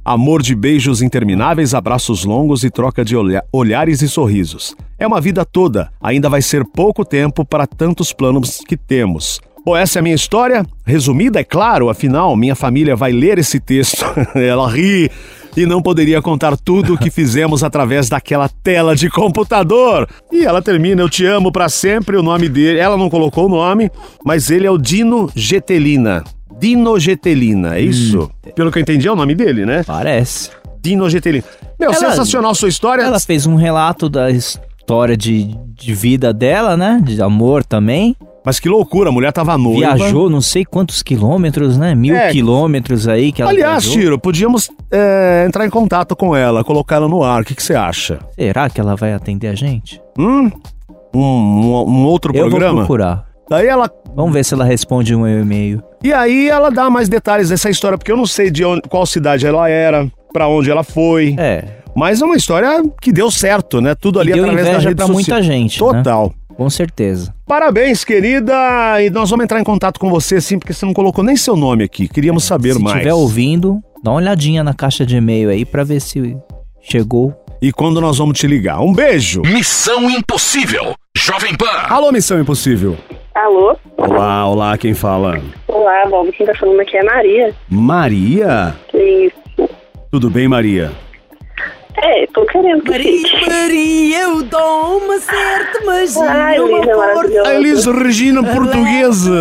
Amor 0.04 0.42
de 0.42 0.54
beijos 0.54 1.00
intermináveis, 1.02 1.74
abraços 1.74 2.24
longos 2.24 2.64
e 2.64 2.70
troca 2.70 3.04
de 3.04 3.14
olha- 3.16 3.44
olhares 3.52 4.02
e 4.02 4.08
sorrisos. 4.08 4.74
É 4.98 5.06
uma 5.06 5.20
vida 5.20 5.44
toda, 5.44 5.90
ainda 6.00 6.28
vai 6.28 6.42
ser 6.42 6.64
pouco 6.64 7.04
tempo 7.04 7.44
para 7.44 7.66
tantos 7.66 8.12
planos 8.12 8.58
que 8.66 8.76
temos. 8.76 9.40
Bom, 9.64 9.76
essa 9.76 9.98
é 9.98 10.00
a 10.00 10.02
minha 10.02 10.14
história, 10.16 10.66
resumida, 10.84 11.38
é 11.38 11.44
claro, 11.44 11.88
afinal, 11.88 12.34
minha 12.34 12.56
família 12.56 12.96
vai 12.96 13.12
ler 13.12 13.38
esse 13.38 13.60
texto. 13.60 14.04
Ela 14.34 14.68
ri 14.68 15.08
e 15.56 15.66
não 15.66 15.82
poderia 15.82 16.20
contar 16.22 16.56
tudo 16.56 16.94
o 16.94 16.98
que 16.98 17.10
fizemos 17.12 17.62
através 17.62 18.08
daquela 18.08 18.48
tela 18.48 18.94
de 18.96 19.08
computador. 19.10 20.08
E 20.30 20.44
ela 20.44 20.62
termina, 20.62 21.02
eu 21.02 21.08
te 21.08 21.24
amo 21.24 21.50
pra 21.52 21.68
sempre, 21.68 22.16
o 22.16 22.22
nome 22.22 22.48
dele, 22.48 22.78
ela 22.78 22.96
não 22.96 23.10
colocou 23.10 23.46
o 23.46 23.48
nome, 23.48 23.90
mas 24.24 24.50
ele 24.50 24.66
é 24.66 24.70
o 24.70 24.78
Dino 24.78 25.30
Getelina. 25.34 26.24
Dino 26.58 26.98
Getelina, 26.98 27.76
é 27.76 27.80
isso? 27.80 28.30
Pelo 28.54 28.70
que 28.70 28.78
eu 28.78 28.82
entendi 28.82 29.08
é 29.08 29.12
o 29.12 29.16
nome 29.16 29.34
dele, 29.34 29.66
né? 29.66 29.82
Parece. 29.84 30.50
Dino 30.80 31.08
Getelina. 31.10 31.44
Meu, 31.78 31.90
Ela- 31.90 31.98
sensacional 32.10 32.54
sua 32.54 32.68
história. 32.68 33.02
Ela 33.02 33.18
fez 33.20 33.46
um 33.46 33.56
relato 33.56 34.08
da 34.08 34.30
história 34.30 35.16
de, 35.16 35.56
de 35.74 35.94
vida 35.94 36.32
dela, 36.32 36.76
né? 36.76 37.00
De 37.02 37.20
amor 37.22 37.64
também. 37.64 38.16
Mas 38.44 38.58
que 38.58 38.68
loucura, 38.68 39.08
a 39.10 39.12
mulher 39.12 39.32
tava 39.32 39.56
noiva. 39.56 39.94
Viajou 39.96 40.28
não 40.28 40.40
sei 40.40 40.64
quantos 40.64 41.02
quilômetros, 41.02 41.78
né? 41.78 41.94
Mil 41.94 42.14
É. 42.16 42.30
quilômetros 42.32 43.06
aí 43.06 43.30
que 43.32 43.40
ela 43.40 43.50
Aliás, 43.52 43.84
viajou. 43.84 44.00
Tiro, 44.02 44.18
podíamos 44.18 44.68
é, 44.90 45.44
entrar 45.46 45.64
em 45.66 45.70
contato 45.70 46.16
com 46.16 46.34
ela, 46.34 46.64
colocar 46.64 46.96
ela 46.96 47.08
no 47.08 47.22
ar. 47.22 47.42
O 47.42 47.44
que 47.44 47.54
que 47.54 47.62
você 47.62 47.74
acha? 47.74 48.18
Será 48.34 48.68
que 48.68 48.80
ela 48.80 48.96
vai 48.96 49.12
atender 49.12 49.46
a 49.48 49.54
gente? 49.54 50.00
Hum? 50.18 50.50
Um, 51.14 51.20
um- 51.20 51.84
um 51.90 52.04
outro 52.06 52.34
Eu 52.34 52.42
vou 52.42 52.50
programa? 52.50 52.78
procurar. 52.80 53.26
Daí 53.48 53.66
ela. 53.66 53.90
Vamos 54.14 54.32
ver 54.32 54.44
se 54.44 54.54
ela 54.54 54.64
responde 54.64 55.14
meu 55.16 55.40
e-mail. 55.40 55.82
E 56.02 56.12
aí 56.12 56.48
ela 56.48 56.70
dá 56.70 56.88
mais 56.90 57.08
detalhes 57.08 57.48
dessa 57.50 57.70
história, 57.70 57.96
porque 57.96 58.10
eu 58.10 58.16
não 58.16 58.26
sei 58.26 58.50
de 58.50 58.64
onde, 58.64 58.82
qual 58.82 59.06
cidade 59.06 59.46
ela 59.46 59.68
era, 59.68 60.10
pra 60.32 60.48
onde 60.48 60.70
ela 60.70 60.82
foi. 60.82 61.34
É, 61.38 61.64
Mas 61.94 62.22
é 62.22 62.24
uma 62.24 62.36
história 62.36 62.82
que 63.02 63.12
deu 63.12 63.30
certo, 63.30 63.78
né? 63.80 63.94
Tudo 63.94 64.18
ali 64.18 64.32
deu 64.32 64.42
através 64.44 64.66
da 64.66 64.78
rede 64.78 64.94
pra 64.94 65.06
social. 65.06 65.12
muita 65.14 65.42
gente, 65.42 65.82
né? 65.82 65.88
Com 66.56 66.68
certeza. 66.70 67.34
Parabéns, 67.46 68.04
querida! 68.04 68.54
E 69.02 69.10
nós 69.10 69.30
vamos 69.30 69.44
entrar 69.44 69.60
em 69.60 69.64
contato 69.64 69.98
com 69.98 70.10
você, 70.10 70.40
sim, 70.40 70.58
porque 70.58 70.72
você 70.72 70.84
não 70.86 70.92
colocou 70.92 71.24
nem 71.24 71.36
seu 71.36 71.56
nome 71.56 71.84
aqui. 71.84 72.08
Queríamos 72.08 72.44
saber 72.44 72.74
se 72.74 72.82
mais. 72.82 72.96
estiver 72.96 73.14
ouvindo, 73.14 73.80
dá 74.02 74.10
uma 74.10 74.18
olhadinha 74.18 74.62
na 74.62 74.74
caixa 74.74 75.04
de 75.04 75.16
e-mail 75.16 75.50
aí 75.50 75.64
pra 75.64 75.84
ver 75.84 76.00
se 76.00 76.36
chegou. 76.80 77.34
E 77.60 77.72
quando 77.72 78.00
nós 78.00 78.18
vamos 78.18 78.38
te 78.38 78.46
ligar. 78.46 78.80
Um 78.80 78.92
beijo! 78.92 79.42
Missão 79.42 80.10
Impossível. 80.10 80.94
Jovem 81.16 81.54
Pan. 81.56 81.86
Alô, 81.88 82.10
Missão 82.10 82.40
Impossível. 82.40 82.96
Alô? 83.34 83.76
Olá, 83.96 84.46
olá, 84.48 84.76
quem 84.78 84.94
fala? 84.94 85.40
Olá, 85.68 86.04
Bob. 86.08 86.30
Quem 86.32 86.44
tá 86.46 86.54
falando 86.54 86.80
aqui 86.80 86.96
é 86.96 87.02
Maria. 87.04 87.54
Maria? 87.68 88.74
Que 88.88 88.98
isso? 89.26 89.68
Tudo 90.10 90.28
bem, 90.28 90.48
Maria? 90.48 90.90
É, 91.96 92.26
tô 92.34 92.44
que 92.62 92.92
fique. 92.92 93.50
Maria, 93.50 94.20
eu 94.22 94.42
dou 94.42 94.98
uma 94.98 95.18
certa 95.18 95.84
magia. 95.84 96.22
Ai, 96.30 96.58
uma 96.60 96.78
Lisa, 96.78 96.92
força. 96.94 97.14
maravilhosa. 97.14 97.48
A 97.48 97.54
Elis 97.54 97.84
Regina 97.86 98.42
Portuguesa. 98.42 99.32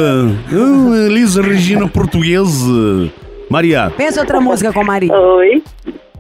Ah, 0.52 1.06
Elis 1.08 1.36
Regina 1.36 1.88
Portuguesa. 1.88 3.12
Maria. 3.50 3.92
Pensa 3.96 4.22
outra 4.22 4.40
música 4.42 4.72
com 4.74 4.84
Maria. 4.84 5.14
Oi. 5.14 5.64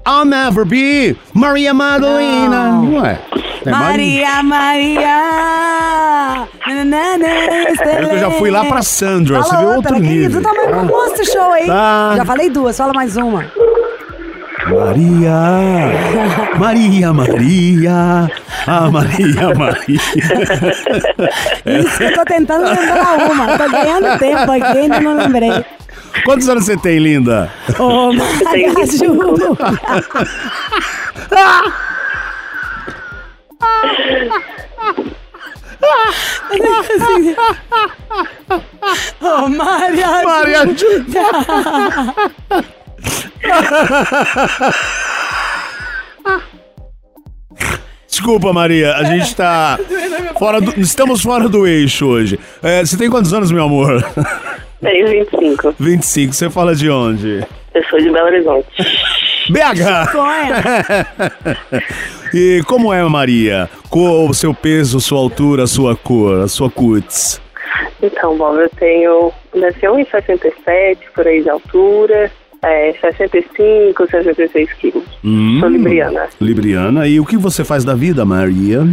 I'll 0.07 0.25
never 0.25 0.65
be 0.65 1.15
Maria 1.33 1.73
Madalena. 1.73 2.71
Não. 2.71 3.01
Ué. 3.01 3.19
É 3.65 3.69
Maria, 3.69 4.41
Maria. 4.43 5.17
Nanana, 6.67 7.27
É 7.27 8.13
eu 8.15 8.17
já 8.19 8.31
fui 8.31 8.49
lá 8.49 8.65
pra 8.65 8.81
Sandra, 8.81 9.41
você 9.43 9.49
Fala 9.49 9.61
viu 9.61 9.75
outra, 9.75 9.93
outro 9.93 10.07
querido. 10.07 10.39
nível. 10.39 10.41
Tá 10.41 10.83
mostra 10.83 11.21
o 11.21 11.25
show 11.25 11.53
aí. 11.53 11.67
Tá. 11.67 12.13
Já 12.17 12.25
falei 12.25 12.49
duas, 12.49 12.75
fala 12.77 12.93
mais 12.93 13.15
uma. 13.17 13.45
Maria, 14.71 15.91
Maria, 16.57 17.11
Maria, 17.13 18.31
ah, 18.67 18.89
Maria, 18.89 19.53
Maria. 19.53 19.99
Isso 21.65 21.97
que 21.97 22.03
eu 22.03 22.13
tô 22.13 22.23
tentando 22.23 22.63
lembrar 22.69 23.17
uma. 23.31 23.57
Tô 23.57 23.69
ganhando 23.69 24.17
tempo 24.17 24.49
aqui, 24.51 24.77
ainda 24.77 25.01
não 25.01 25.17
lembrei. 25.17 25.65
Quantos 26.23 26.47
anos 26.47 26.63
você 26.65 26.77
tem, 26.77 26.99
linda? 26.99 27.51
Ô, 27.77 28.11
tenho 28.11 28.43
Maria 28.45 28.73
25. 28.75 29.37
Ju. 29.37 29.57
Ô, 39.21 39.47
Maria 39.49 40.07
Ju. 40.07 40.23
Maria 40.25 40.65
Ju- 40.75 41.05
Desculpa, 48.07 48.53
Maria, 48.53 48.95
a 48.95 49.03
gente 49.05 49.35
tá 49.35 49.79
fora 50.37 50.61
do, 50.61 50.79
estamos 50.79 51.21
fora 51.21 51.47
do 51.49 51.65
eixo 51.65 52.05
hoje. 52.07 52.39
É, 52.61 52.81
você 52.85 52.97
tem 52.97 53.09
quantos 53.09 53.33
anos, 53.33 53.51
meu 53.51 53.63
amor? 53.63 54.03
Tenho 54.81 55.07
25. 55.07 55.75
25. 55.79 56.33
Você 56.33 56.49
fala 56.49 56.75
de 56.75 56.89
onde? 56.89 57.45
Eu 57.73 57.83
sou 57.85 57.99
de 57.99 58.09
Belo 58.09 58.27
Horizonte. 58.27 58.67
BH! 59.49 60.11
Sonha. 60.11 61.07
E 62.33 62.63
como 62.65 62.93
é, 62.93 63.03
Maria? 63.03 63.69
Qual 63.89 64.25
o 64.25 64.33
seu 64.33 64.53
peso, 64.53 65.01
sua 65.01 65.19
altura, 65.19 65.67
sua 65.67 65.95
cor, 65.97 66.41
a 66.41 66.47
sua 66.47 66.69
cutis? 66.69 67.41
Então, 68.01 68.37
Bob, 68.37 68.57
eu 68.57 68.69
tenho. 68.69 69.31
Deve 69.53 69.79
ser 69.79 69.89
1,67 69.89 70.97
por 71.13 71.27
aí 71.27 71.43
de 71.43 71.49
altura. 71.49 72.31
É, 72.63 72.93
65, 73.01 74.07
66 74.09 74.73
quilos. 74.73 75.03
Hum. 75.23 75.57
Sou 75.59 75.69
libriana. 75.69 76.27
Libriana. 76.39 77.07
E 77.07 77.19
o 77.19 77.25
que 77.25 77.35
você 77.37 77.63
faz 77.63 77.83
da 77.83 77.95
vida, 77.95 78.23
Maria? 78.23 78.87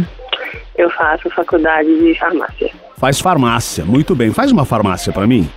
Eu 0.75 0.89
faço 0.89 1.29
faculdade 1.29 1.87
de 1.99 2.17
farmácia. 2.17 2.69
Faz 2.97 3.19
farmácia. 3.19 3.85
Muito 3.85 4.15
bem. 4.15 4.31
Faz 4.31 4.51
uma 4.51 4.65
farmácia 4.65 5.13
pra 5.13 5.27
mim. 5.27 5.49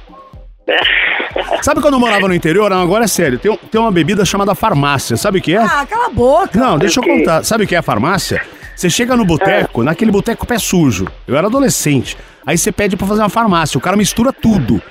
Sabe 1.62 1.80
quando 1.80 1.94
eu 1.94 2.00
morava 2.00 2.28
no 2.28 2.34
interior? 2.34 2.70
Não, 2.70 2.82
agora 2.82 3.04
é 3.04 3.06
sério. 3.06 3.38
Tem, 3.38 3.56
tem 3.70 3.80
uma 3.80 3.90
bebida 3.90 4.24
chamada 4.24 4.54
farmácia. 4.54 5.16
Sabe 5.16 5.38
o 5.38 5.42
que 5.42 5.54
é? 5.54 5.62
Ah, 5.62 5.86
cala 5.88 6.06
a 6.06 6.10
boca. 6.10 6.58
Não, 6.58 6.78
deixa 6.78 7.00
eu 7.00 7.04
contar. 7.04 7.44
Sabe 7.44 7.64
o 7.64 7.66
que 7.66 7.74
é 7.74 7.78
a 7.78 7.82
farmácia? 7.82 8.42
Você 8.74 8.90
chega 8.90 9.16
no 9.16 9.24
boteco, 9.24 9.82
naquele 9.82 10.10
boteco 10.10 10.46
pé 10.46 10.58
sujo. 10.58 11.06
Eu 11.26 11.36
era 11.36 11.46
adolescente. 11.46 12.16
Aí 12.44 12.58
você 12.58 12.72
pede 12.72 12.96
pra 12.96 13.06
fazer 13.06 13.22
uma 13.22 13.28
farmácia. 13.28 13.78
O 13.78 13.80
cara 13.80 13.96
mistura 13.96 14.32
tudo. 14.32 14.82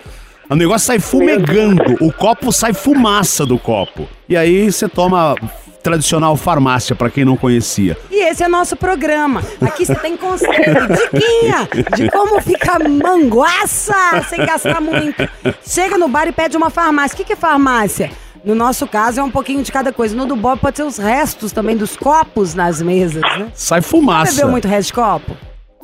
O 0.52 0.56
negócio 0.56 0.88
sai 0.88 1.00
fumegando. 1.00 1.96
O 2.02 2.12
copo 2.12 2.52
sai 2.52 2.74
fumaça 2.74 3.46
do 3.46 3.58
copo. 3.58 4.06
E 4.28 4.36
aí 4.36 4.70
você 4.70 4.90
toma 4.90 5.34
tradicional 5.82 6.36
farmácia, 6.36 6.94
pra 6.94 7.10
quem 7.10 7.24
não 7.24 7.38
conhecia. 7.38 7.98
E 8.12 8.22
esse 8.30 8.44
é 8.44 8.50
nosso 8.50 8.76
programa. 8.76 9.42
Aqui 9.62 9.86
você 9.86 9.96
tem 9.96 10.18
conselho, 10.18 10.52
diquinha 11.14 11.70
de 11.96 12.12
como 12.12 12.42
ficar 12.42 12.80
manguaça 12.88 13.96
sem 14.28 14.46
gastar 14.46 14.82
muito. 14.82 15.24
Chega 15.66 15.98
no 15.98 16.10
bar 16.10 16.28
e 16.28 16.34
pede 16.34 16.58
uma 16.58 16.70
farmácia. 16.70 17.16
O 17.16 17.18
que, 17.18 17.24
que 17.24 17.34
é 17.34 17.38
farmácia? 17.38 18.12
No 18.44 18.54
nosso 18.54 18.86
caso 18.86 19.22
é 19.22 19.24
um 19.24 19.32
pouquinho 19.32 19.64
de 19.64 19.72
cada 19.72 19.94
coisa. 19.94 20.14
No 20.14 20.26
do 20.26 20.36
Bob 20.36 20.60
pode 20.60 20.76
ser 20.76 20.84
os 20.84 20.98
restos 20.98 21.54
também 21.54 21.78
dos 21.78 21.96
copos 21.96 22.54
nas 22.54 22.82
mesas, 22.82 23.22
né? 23.22 23.48
Sai 23.54 23.82
fumaça. 23.82 24.34
Bebeu 24.34 24.50
muito 24.50 24.68
resto 24.68 24.88
de 24.88 24.94
copo? 24.96 25.32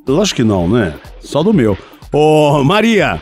Lógico 0.06 0.36
que 0.36 0.44
não, 0.44 0.68
né? 0.68 0.94
Só 1.22 1.42
do 1.42 1.54
meu. 1.54 1.78
Ô, 2.12 2.64
Maria. 2.66 3.22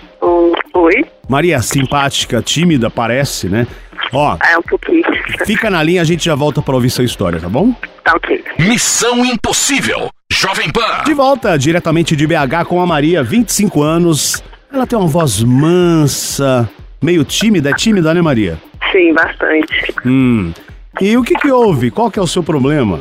Maria, 1.28 1.62
simpática, 1.62 2.42
tímida, 2.42 2.90
parece, 2.90 3.48
né? 3.50 3.68
Ó, 4.14 4.38
é 4.48 4.58
um 4.58 4.62
pouquinho. 4.62 5.04
fica 5.46 5.70
na 5.70 5.82
linha, 5.82 6.02
a 6.02 6.06
gente 6.06 6.24
já 6.26 6.36
volta 6.36 6.62
pra 6.62 6.76
ouvir 6.76 6.90
sua 6.90 7.04
história, 7.04 7.40
tá 7.40 7.50
bom? 7.50 7.74
Tá 8.04 8.14
ok. 8.16 8.44
Missão 8.60 9.26
Impossível. 9.26 10.10
Jovem 10.32 10.70
Pan. 10.72 11.04
De 11.06 11.14
volta 11.14 11.58
diretamente 11.58 12.16
de 12.16 12.28
BH 12.28 12.66
com 12.68 12.82
a 12.82 12.86
Maria, 12.86 13.24
25 13.24 13.82
anos. 13.82 14.44
Ela 14.72 14.86
tem 14.86 14.98
uma 14.98 15.08
voz 15.08 15.42
mansa, 15.44 16.70
meio 17.02 17.24
tímida, 17.24 17.70
é 17.70 17.74
tímida, 17.74 18.14
né, 18.14 18.22
Maria? 18.22 18.58
Sim, 18.92 19.14
bastante. 19.14 19.94
Hum. 20.06 20.54
E 21.02 21.18
o 21.18 21.24
que 21.24 21.36
que 21.36 21.52
houve? 21.52 21.90
Qual 21.92 22.10
que 22.12 22.20
é 22.20 22.22
o 22.22 22.28
seu 22.28 22.44
problema? 22.44 23.00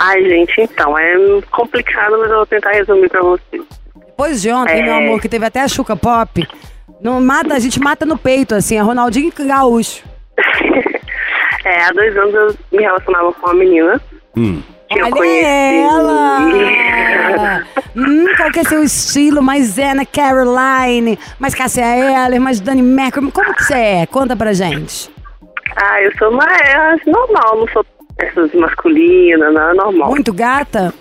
Ai, 0.00 0.22
gente, 0.24 0.60
então, 0.60 0.96
é 0.98 1.14
complicado, 1.50 2.16
mas 2.18 2.30
eu 2.30 2.36
vou 2.36 2.46
tentar 2.46 2.72
resumir 2.72 3.08
pra 3.08 3.22
vocês. 3.22 3.62
Depois 3.96 4.42
de 4.42 4.50
ontem, 4.50 4.80
É. 4.80 4.82
meu 4.82 4.94
amor, 4.94 5.20
que 5.20 5.28
teve 5.28 5.44
até 5.44 5.60
a 5.60 5.68
Chuca 5.68 5.96
Pop, 5.96 6.46
não 7.00 7.20
mata, 7.20 7.54
a 7.54 7.58
gente 7.58 7.80
mata 7.80 8.04
no 8.06 8.16
peito, 8.18 8.54
assim, 8.54 8.76
é 8.76 8.80
Ronaldinho 8.80 9.32
Gaúcho. 9.36 10.02
É, 11.66 11.82
há 11.84 11.92
dois 11.92 12.14
anos 12.14 12.34
eu 12.34 12.54
me 12.78 12.84
relacionava 12.84 13.32
com 13.32 13.46
uma 13.46 13.54
menina 13.54 13.98
Hum. 14.36 14.60
que 14.86 15.00
eu 15.00 15.04
Olha 15.06 15.14
conheci. 15.14 15.46
ela! 15.46 16.40
hum, 17.96 18.26
qual 18.36 18.50
que 18.50 18.60
é 18.60 18.64
seu 18.64 18.84
estilo? 18.84 19.42
Mais 19.42 19.78
Anna 19.78 20.04
Caroline, 20.04 21.18
mais 21.38 21.54
Cassia 21.54 21.86
Eller, 22.26 22.38
mais 22.38 22.60
Dani 22.60 22.82
Mercury. 22.82 23.32
Como 23.32 23.54
que 23.54 23.64
você 23.64 23.72
é? 23.74 24.06
Conta 24.06 24.36
pra 24.36 24.52
gente. 24.52 25.10
Ah, 25.76 26.02
eu 26.02 26.12
sou 26.18 26.30
mais 26.32 26.74
eu 26.74 26.80
acho 26.82 27.10
normal, 27.10 27.60
não 27.60 27.68
sou 27.68 27.86
essas 28.18 28.52
masculinas, 28.52 29.54
não, 29.54 29.70
é 29.70 29.74
normal. 29.74 30.10
Muito 30.10 30.34
gata? 30.34 30.92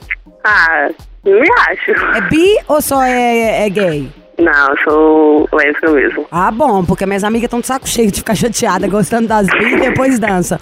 Ah, 0.46 0.88
não 1.26 1.42
me 1.42 1.50
acho. 1.68 1.92
É 2.16 2.22
bi 2.30 2.56
ou 2.70 2.82
só 2.82 3.04
é, 3.04 3.66
é 3.66 3.70
gay? 3.70 4.10
Não, 4.38 4.70
eu 4.70 4.78
sou 4.84 5.50
lésbica 5.54 5.92
mesmo. 5.92 6.25
Ah, 6.32 6.52
bom, 6.52 6.84
porque 6.84 7.06
minhas 7.06 7.24
amigas 7.24 7.46
estão 7.46 7.60
de 7.60 7.68
saco 7.68 7.88
cheio 7.88 8.12
de 8.12 8.20
ficar 8.20 8.36
chateada, 8.36 8.88
gostando 8.88 9.28
das 9.28 9.48
bi 9.48 9.74
e 9.74 9.80
depois 9.80 10.18
dança. 10.20 10.60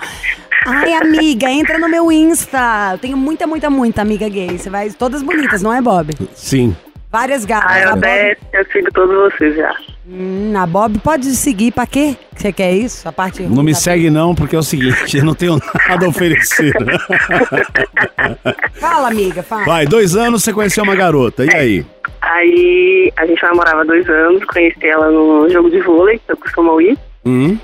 Ai, 0.66 0.94
amiga, 0.94 1.50
entra 1.50 1.80
no 1.80 1.90
meu 1.90 2.12
Insta. 2.12 2.92
Eu 2.94 2.98
tenho 3.00 3.18
muita, 3.18 3.48
muita, 3.48 3.70
muita 3.70 4.02
amiga 4.02 4.30
gay. 4.30 4.58
Você 4.58 4.70
vai. 4.70 4.90
Todas 4.92 5.24
bonitas, 5.24 5.62
não 5.62 5.74
é, 5.74 5.82
Bob? 5.82 6.14
Sim. 6.36 6.76
Várias 7.10 7.46
gatas. 7.46 7.72
Ah, 7.72 7.82
eu 7.82 7.90
a, 7.90 7.96
Bob, 7.96 8.38
eu 8.54 8.66
sigo 8.72 8.92
todos 8.94 9.34
vocês 9.34 9.56
já. 9.56 9.76
Hum, 10.14 10.54
a 10.58 10.68
Bob 10.68 11.00
pode 11.00 11.26
seguir 11.38 11.72
pra 11.72 11.88
quê? 11.88 12.18
Você 12.36 12.52
quer 12.52 12.74
isso? 12.74 13.08
A 13.08 13.14
parte 13.14 13.44
Não 13.44 13.64
me 13.64 13.74
segue 13.74 14.10
não, 14.10 14.36
porque 14.36 14.58
é 14.58 14.60
o 14.60 14.64
seguinte, 14.64 15.18
eu 15.18 15.24
não 15.24 15.34
tenho 15.34 15.58
nada 15.88 16.06
a 16.06 16.10
oferecer. 16.10 16.74
Fala, 18.78 19.08
amiga, 19.08 19.42
fala. 19.42 19.64
Vai, 19.64 19.86
dois 19.86 20.16
anos 20.16 20.44
você 20.44 20.52
conheceu 20.52 20.84
uma 20.84 20.96
garota, 20.96 21.46
e 21.46 21.56
aí? 21.56 21.86
Aí 22.22 23.14
a 23.16 23.26
gente 23.26 23.42
namorava 23.42 23.86
dois 23.86 24.08
anos, 24.10 24.44
conheci 24.44 24.86
ela 24.86 25.10
no 25.10 25.50
jogo 25.50 25.70
de 25.70 25.80
vôlei, 25.80 26.20
que 26.20 26.34
eu 26.34 26.38
costumo 26.38 26.82
ir. 26.82 26.98
Hum? 27.26 27.58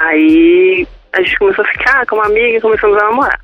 Aí 0.00 0.86
a 1.12 1.20
gente 1.20 1.36
começou 1.38 1.64
a 1.64 1.68
ficar 1.68 2.06
como 2.06 2.22
amiga 2.22 2.58
e 2.58 2.60
começamos 2.60 2.96
a 2.96 3.06
namorar. 3.06 3.40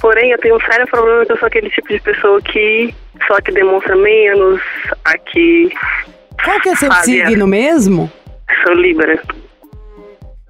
Porém, 0.00 0.30
eu 0.30 0.38
tenho 0.38 0.56
um 0.56 0.60
sério 0.60 0.86
problema 0.86 1.26
que 1.26 1.32
eu 1.32 1.38
sou 1.38 1.46
aquele 1.46 1.68
tipo 1.68 1.88
de 1.88 2.00
pessoa 2.00 2.40
que 2.40 2.94
só 3.26 3.38
que 3.40 3.52
demonstra 3.52 3.96
menos, 3.96 4.60
a 5.04 5.18
que 5.18 5.70
Qual 6.46 6.60
que 6.60 6.68
é 6.70 6.76
seu 6.76 6.88
Fazia. 6.90 7.26
signo 7.26 7.46
mesmo? 7.46 8.10
sou 8.64 8.74
Libra. 8.74 9.20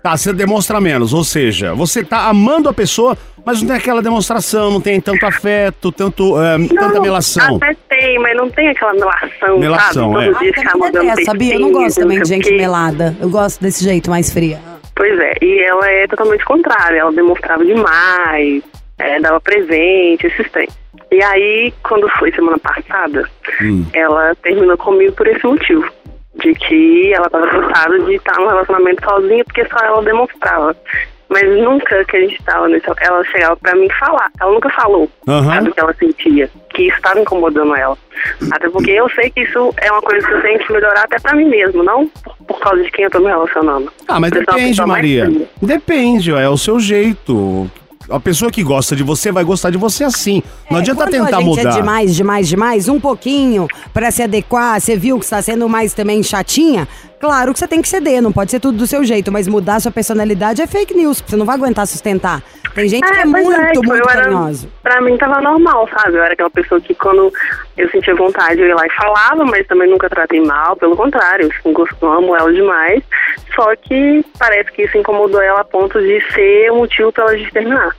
Tá, 0.03 0.17
você 0.17 0.33
demonstra 0.33 0.81
menos, 0.81 1.13
ou 1.13 1.25
seja, 1.25 1.75
você 1.75 2.05
tá 2.05 2.29
amando 2.29 2.69
a 2.69 2.73
pessoa, 2.73 3.19
mas 3.45 3.61
não 3.61 3.67
tem 3.67 3.77
aquela 3.77 4.01
demonstração, 4.01 4.71
não 4.71 4.81
tem 4.81 5.01
tanto 5.01 5.27
afeto, 5.27 5.91
tanto, 5.91 6.41
é, 6.41 6.59
tanta 6.69 7.01
melação. 7.01 7.57
Até 7.57 7.75
tem, 7.89 8.17
mas 8.21 8.37
não 8.37 8.49
tem 8.49 8.69
aquela 8.69 8.93
melação, 8.93 9.59
Melação, 9.59 10.13
sabe? 10.13 10.25
é. 10.27 10.39
Dia 10.39 10.53
Ah, 10.73 10.79
mandando 10.79 11.01
detesta, 11.07 11.25
sabia? 11.25 11.55
Eu 11.55 11.61
não 11.61 11.73
gosto 11.73 12.01
também 12.01 12.23
de 12.23 12.29
gente 12.29 12.53
melada. 12.53 13.17
Eu 13.21 13.29
gosto 13.29 13.61
desse 13.61 13.83
jeito 13.83 14.09
mais 14.09 14.31
fria. 14.33 14.61
Pois 14.95 15.19
é, 15.19 15.33
e 15.43 15.59
ela 15.61 15.91
é 15.91 16.07
totalmente 16.07 16.45
contrária, 16.45 17.01
ela 17.01 17.13
demonstrava 17.13 17.65
demais, 17.65 18.63
é, 18.99 19.19
dava 19.21 19.41
presente, 19.41 20.27
esses 20.29 20.49
tem. 20.53 20.69
E 21.11 21.23
aí, 21.23 21.73
quando 21.83 22.09
foi 22.19 22.33
semana 22.33 22.59
passada, 22.59 23.29
Hum. 23.63 23.87
ela 23.93 24.35
terminou 24.43 24.77
comigo 24.77 25.13
por 25.13 25.27
esse 25.27 25.45
motivo. 25.47 25.85
De 26.35 26.53
que 26.55 27.13
ela 27.15 27.27
estava 27.27 27.47
cansada 27.49 27.99
de 28.01 28.15
estar 28.17 28.39
num 28.39 28.49
relacionamento 28.49 29.03
sozinha, 29.03 29.43
porque 29.45 29.65
só 29.67 29.79
ela 29.85 30.03
demonstrava. 30.03 30.77
Mas 31.29 31.43
nunca 31.61 32.05
que 32.05 32.17
a 32.17 32.21
gente 32.21 32.39
estava 32.39 32.69
nesse. 32.69 32.87
Ela 33.01 33.25
chegava 33.25 33.57
pra 33.57 33.75
mim 33.75 33.89
falar. 33.99 34.31
Ela 34.41 34.53
nunca 34.53 34.69
falou 34.71 35.11
Aham. 35.27 35.55
sabe, 35.55 35.71
o 35.71 35.75
que 35.75 35.81
ela 35.81 35.95
sentia. 35.95 36.51
Que 36.71 36.83
isso 36.89 36.97
estava 36.97 37.19
incomodando 37.21 37.75
ela. 37.75 37.97
Até 38.53 38.69
porque 38.69 38.91
eu 38.93 39.09
sei 39.11 39.31
que 39.31 39.41
isso 39.41 39.75
é 39.79 39.91
uma 39.91 40.03
coisa 40.03 40.25
que 40.27 40.33
eu 40.35 40.43
tenho 40.43 40.59
que 40.59 40.73
melhorar 40.73 41.03
até 41.03 41.19
pra 41.19 41.35
mim 41.35 41.47
mesmo, 41.47 41.83
não 41.83 42.07
por, 42.47 42.61
causa 42.61 42.83
de 42.83 42.91
quem 42.93 43.07
eu 43.07 43.11
tô 43.11 43.19
me 43.19 43.27
relacionando. 43.27 43.91
Ah, 44.07 44.21
mas 44.21 44.31
depende, 44.31 44.81
Maria. 44.87 45.29
Depende, 45.61 46.31
é 46.33 46.49
o 46.49 46.57
seu 46.57 46.79
jeito. 46.79 47.69
A 48.09 48.21
pessoa 48.21 48.51
que 48.51 48.63
gosta 48.63 48.95
de 48.95 49.03
você 49.03 49.33
vai 49.33 49.43
gostar 49.43 49.71
de 49.71 49.77
você 49.77 50.05
assim. 50.05 50.43
Não 50.71 50.79
É, 50.79 50.81
adianta 50.81 51.07
tentar 51.07 51.39
a 51.39 51.41
gente 51.41 51.49
mudar. 51.49 51.71
é 51.71 51.73
demais, 51.75 52.15
demais, 52.15 52.49
demais, 52.49 52.89
um 52.89 53.01
pouquinho 53.01 53.67
pra 53.93 54.11
se 54.11 54.23
adequar, 54.23 54.81
você 54.81 54.97
viu 54.97 55.19
que 55.19 55.25
está 55.25 55.43
sendo 55.43 55.69
mais 55.69 55.93
também 55.93 56.23
chatinha, 56.23 56.87
claro 57.21 57.53
que 57.53 57.59
você 57.59 57.67
tem 57.67 57.83
que 57.83 57.89
ceder, 57.89 58.23
não 58.23 58.31
pode 58.33 58.51
ser 58.53 58.61
tudo 58.61 58.79
do 58.79 58.87
seu 58.87 59.03
jeito, 59.05 59.33
mas 59.33 59.49
mudar 59.49 59.81
sua 59.81 59.91
personalidade 59.91 60.63
é 60.63 60.67
fake 60.67 60.95
news, 60.95 61.23
você 61.27 61.37
não 61.37 61.45
vai 61.47 61.57
aguentar 61.57 61.87
sustentar. 61.87 62.43
Tem 62.77 62.89
gente 62.89 63.11
que 63.11 63.19
é, 63.19 63.23
pois 63.23 63.33
muito, 63.45 63.67
tipo, 63.73 63.87
muito 63.87 64.09
era- 64.11 64.23
carinhoso. 64.23 64.71
Pra 64.83 65.01
mim 65.01 65.17
tava 65.17 65.41
normal, 65.41 65.89
sabe? 65.89 66.17
Eu 66.19 66.23
era 66.23 66.35
aquela 66.35 66.51
pessoa 66.51 66.79
que 66.81 66.95
quando 66.95 67.33
eu 67.77 67.91
sentia 67.91 68.15
vontade 68.15 68.61
eu 68.61 68.69
ia 68.69 68.75
lá 68.77 68.87
e 68.87 68.91
falava, 68.91 69.45
mas 69.47 69.67
também 69.67 69.89
nunca 69.89 70.09
tratei 70.11 70.41
mal, 70.43 70.77
pelo 70.77 70.95
contrário, 70.95 71.51
eu 71.65 71.73
gosto, 71.73 72.07
amo 72.07 72.37
ela 72.37 72.53
demais. 72.53 73.03
Só 73.55 73.75
que 73.77 74.23
parece 74.39 74.71
que 74.73 74.83
isso 74.83 74.99
incomodou 74.99 75.41
ela 75.41 75.63
a 75.63 75.65
ponto 75.65 75.99
de 75.99 76.21
ser 76.35 76.71
o 76.71 76.77
motivo 76.77 77.11
pra 77.11 77.25
ela 77.25 77.37
de 77.37 77.51
terminar. 77.51 77.97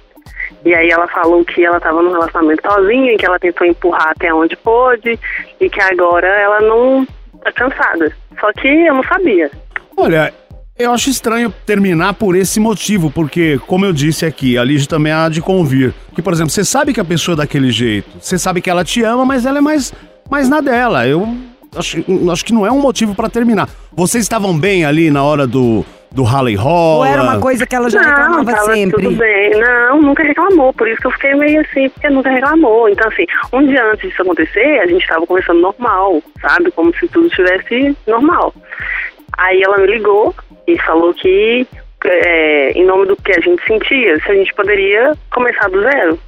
E 0.63 0.73
aí 0.75 0.89
ela 0.91 1.07
falou 1.07 1.43
que 1.43 1.65
ela 1.65 1.77
estava 1.77 2.01
num 2.01 2.11
relacionamento 2.11 2.61
sozinha, 2.71 3.17
que 3.17 3.25
ela 3.25 3.39
tentou 3.39 3.65
empurrar 3.65 4.09
até 4.11 4.31
onde 4.33 4.55
pôde 4.57 5.19
e 5.59 5.69
que 5.69 5.81
agora 5.81 6.27
ela 6.27 6.61
não 6.61 7.05
tá 7.43 7.51
cansada. 7.51 8.11
Só 8.39 8.51
que 8.53 8.67
eu 8.67 8.93
não 8.93 9.03
sabia. 9.03 9.49
Olha, 9.97 10.31
eu 10.77 10.91
acho 10.91 11.09
estranho 11.09 11.51
terminar 11.65 12.13
por 12.13 12.35
esse 12.35 12.59
motivo, 12.59 13.09
porque, 13.09 13.59
como 13.65 13.85
eu 13.85 13.91
disse 13.91 14.25
aqui, 14.25 14.57
a 14.57 14.63
Lígia 14.63 14.87
também 14.87 15.11
há 15.11 15.27
de 15.27 15.41
convir. 15.41 15.93
Que, 16.13 16.21
por 16.21 16.33
exemplo, 16.33 16.51
você 16.51 16.63
sabe 16.63 16.93
que 16.93 16.99
a 16.99 17.05
pessoa 17.05 17.33
é 17.33 17.37
daquele 17.37 17.71
jeito. 17.71 18.07
Você 18.19 18.37
sabe 18.37 18.61
que 18.61 18.69
ela 18.69 18.83
te 18.83 19.03
ama, 19.03 19.25
mas 19.25 19.45
ela 19.45 19.57
é 19.57 19.61
mais, 19.61 19.93
mais 20.29 20.47
na 20.47 20.61
dela. 20.61 21.07
Eu 21.07 21.35
acho, 21.75 22.03
acho 22.31 22.45
que 22.45 22.53
não 22.53 22.65
é 22.65 22.71
um 22.71 22.79
motivo 22.79 23.15
pra 23.15 23.29
terminar. 23.29 23.67
Vocês 23.91 24.23
estavam 24.23 24.57
bem 24.57 24.85
ali 24.85 25.09
na 25.09 25.23
hora 25.23 25.47
do, 25.47 25.83
do 26.11 26.21
rally 26.21 26.55
rola? 26.55 26.97
Ou 26.97 27.05
era 27.05 27.23
uma 27.23 27.39
coisa 27.39 27.65
que 27.65 27.75
ela 27.75 27.89
já 27.89 28.01
não, 28.01 28.09
reclamava 28.09 28.51
tava 28.51 28.73
sempre? 28.73 29.03
tudo 29.03 29.15
bem. 29.15 29.51
Não, 29.59 30.01
nunca 30.01 30.23
reclamou. 30.23 30.71
Por 30.73 30.87
isso 30.87 31.01
que 31.01 31.07
eu 31.07 31.11
fiquei 31.11 31.33
meio 31.33 31.61
assim, 31.61 31.89
porque 31.89 32.09
nunca 32.09 32.29
reclamou. 32.29 32.87
Então, 32.87 33.07
assim, 33.07 33.25
um 33.51 33.65
dia 33.65 33.83
antes 33.91 34.09
disso 34.09 34.21
acontecer, 34.21 34.79
a 34.79 34.85
gente 34.85 35.07
tava 35.07 35.25
conversando 35.25 35.59
normal, 35.59 36.21
sabe? 36.39 36.69
Como 36.71 36.93
se 36.95 37.07
tudo 37.07 37.27
estivesse 37.27 37.95
normal. 38.05 38.53
Aí 39.37 39.61
ela 39.61 39.77
me 39.77 39.87
ligou 39.87 40.33
e 40.65 40.77
falou 40.79 41.13
que, 41.13 41.67
é, 42.05 42.71
em 42.71 42.85
nome 42.85 43.05
do 43.05 43.15
que 43.15 43.31
a 43.31 43.39
gente 43.39 43.63
sentia, 43.65 44.19
se 44.19 44.31
a 44.31 44.35
gente 44.35 44.53
poderia 44.53 45.13
começar 45.31 45.69
do 45.69 45.81
zero. 45.81 46.19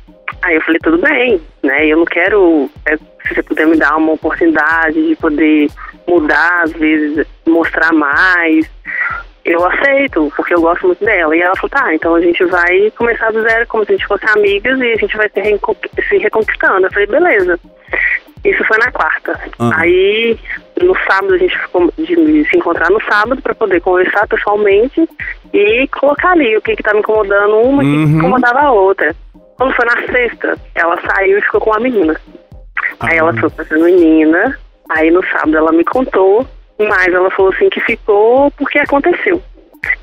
Aí 0.41 0.55
eu 0.55 0.61
falei, 0.61 0.79
tudo 0.79 0.97
bem, 0.99 1.41
né? 1.63 1.87
Eu 1.87 1.97
não 1.97 2.05
quero, 2.05 2.69
é, 2.85 2.95
se 2.97 3.35
você 3.35 3.43
puder 3.43 3.67
me 3.67 3.77
dar 3.77 3.97
uma 3.97 4.13
oportunidade 4.13 5.07
de 5.07 5.15
poder 5.15 5.69
mudar, 6.07 6.63
às 6.63 6.71
vezes, 6.73 7.25
mostrar 7.45 7.91
mais, 7.91 8.69
eu 9.43 9.65
aceito, 9.65 10.31
porque 10.35 10.53
eu 10.53 10.61
gosto 10.61 10.87
muito 10.87 11.03
dela. 11.03 11.35
E 11.35 11.41
ela 11.41 11.55
falou, 11.55 11.69
tá, 11.69 11.93
então 11.93 12.15
a 12.15 12.21
gente 12.21 12.43
vai 12.45 12.91
começar 12.91 13.31
do 13.31 13.41
zero 13.41 13.65
como 13.67 13.85
se 13.85 13.93
a 13.93 13.97
gente 13.97 14.07
fosse 14.07 14.25
amigas 14.29 14.79
e 14.79 14.93
a 14.93 14.95
gente 14.95 15.17
vai 15.17 15.29
se, 15.29 15.59
se 16.07 16.17
reconquistando. 16.17 16.85
Eu 16.85 16.91
falei, 16.91 17.07
beleza. 17.07 17.59
Isso 18.43 18.63
foi 18.65 18.77
na 18.77 18.91
quarta. 18.91 19.39
Aham. 19.59 19.71
Aí, 19.75 20.37
no 20.81 20.95
sábado, 21.05 21.33
a 21.33 21.37
gente 21.37 21.57
ficou 21.59 21.91
de 21.97 22.47
se 22.49 22.57
encontrar 22.57 22.89
no 22.89 23.01
sábado 23.03 23.41
para 23.41 23.53
poder 23.55 23.81
conversar 23.81 24.27
pessoalmente 24.27 25.07
e 25.53 25.87
colocar 25.99 26.31
ali 26.31 26.55
o 26.55 26.61
que 26.61 26.75
que 26.75 26.83
tava 26.83 26.99
incomodando 26.99 27.55
uma 27.59 27.83
e 27.83 27.87
o 27.87 27.91
que 27.91 27.97
Uhum. 28.13 28.17
incomodava 28.19 28.59
a 28.61 28.71
outra. 28.71 29.15
Quando 29.57 29.75
foi 29.75 29.85
na 29.85 30.01
sexta, 30.11 30.57
ela 30.73 30.97
saiu 31.01 31.37
e 31.37 31.41
ficou 31.41 31.59
com 31.59 31.71
uma 31.71 31.79
menina. 31.81 32.15
Aí 33.01 33.17
ela 33.17 33.33
foi 33.33 33.49
com 33.49 33.61
essa 33.61 33.75
menina, 33.77 34.57
aí 34.89 35.11
no 35.11 35.21
sábado 35.27 35.57
ela 35.57 35.71
me 35.73 35.83
contou, 35.83 36.47
mas 36.79 37.13
ela 37.13 37.29
falou 37.31 37.51
assim 37.51 37.69
que 37.69 37.81
ficou 37.81 38.49
porque 38.51 38.79
aconteceu. 38.79 39.41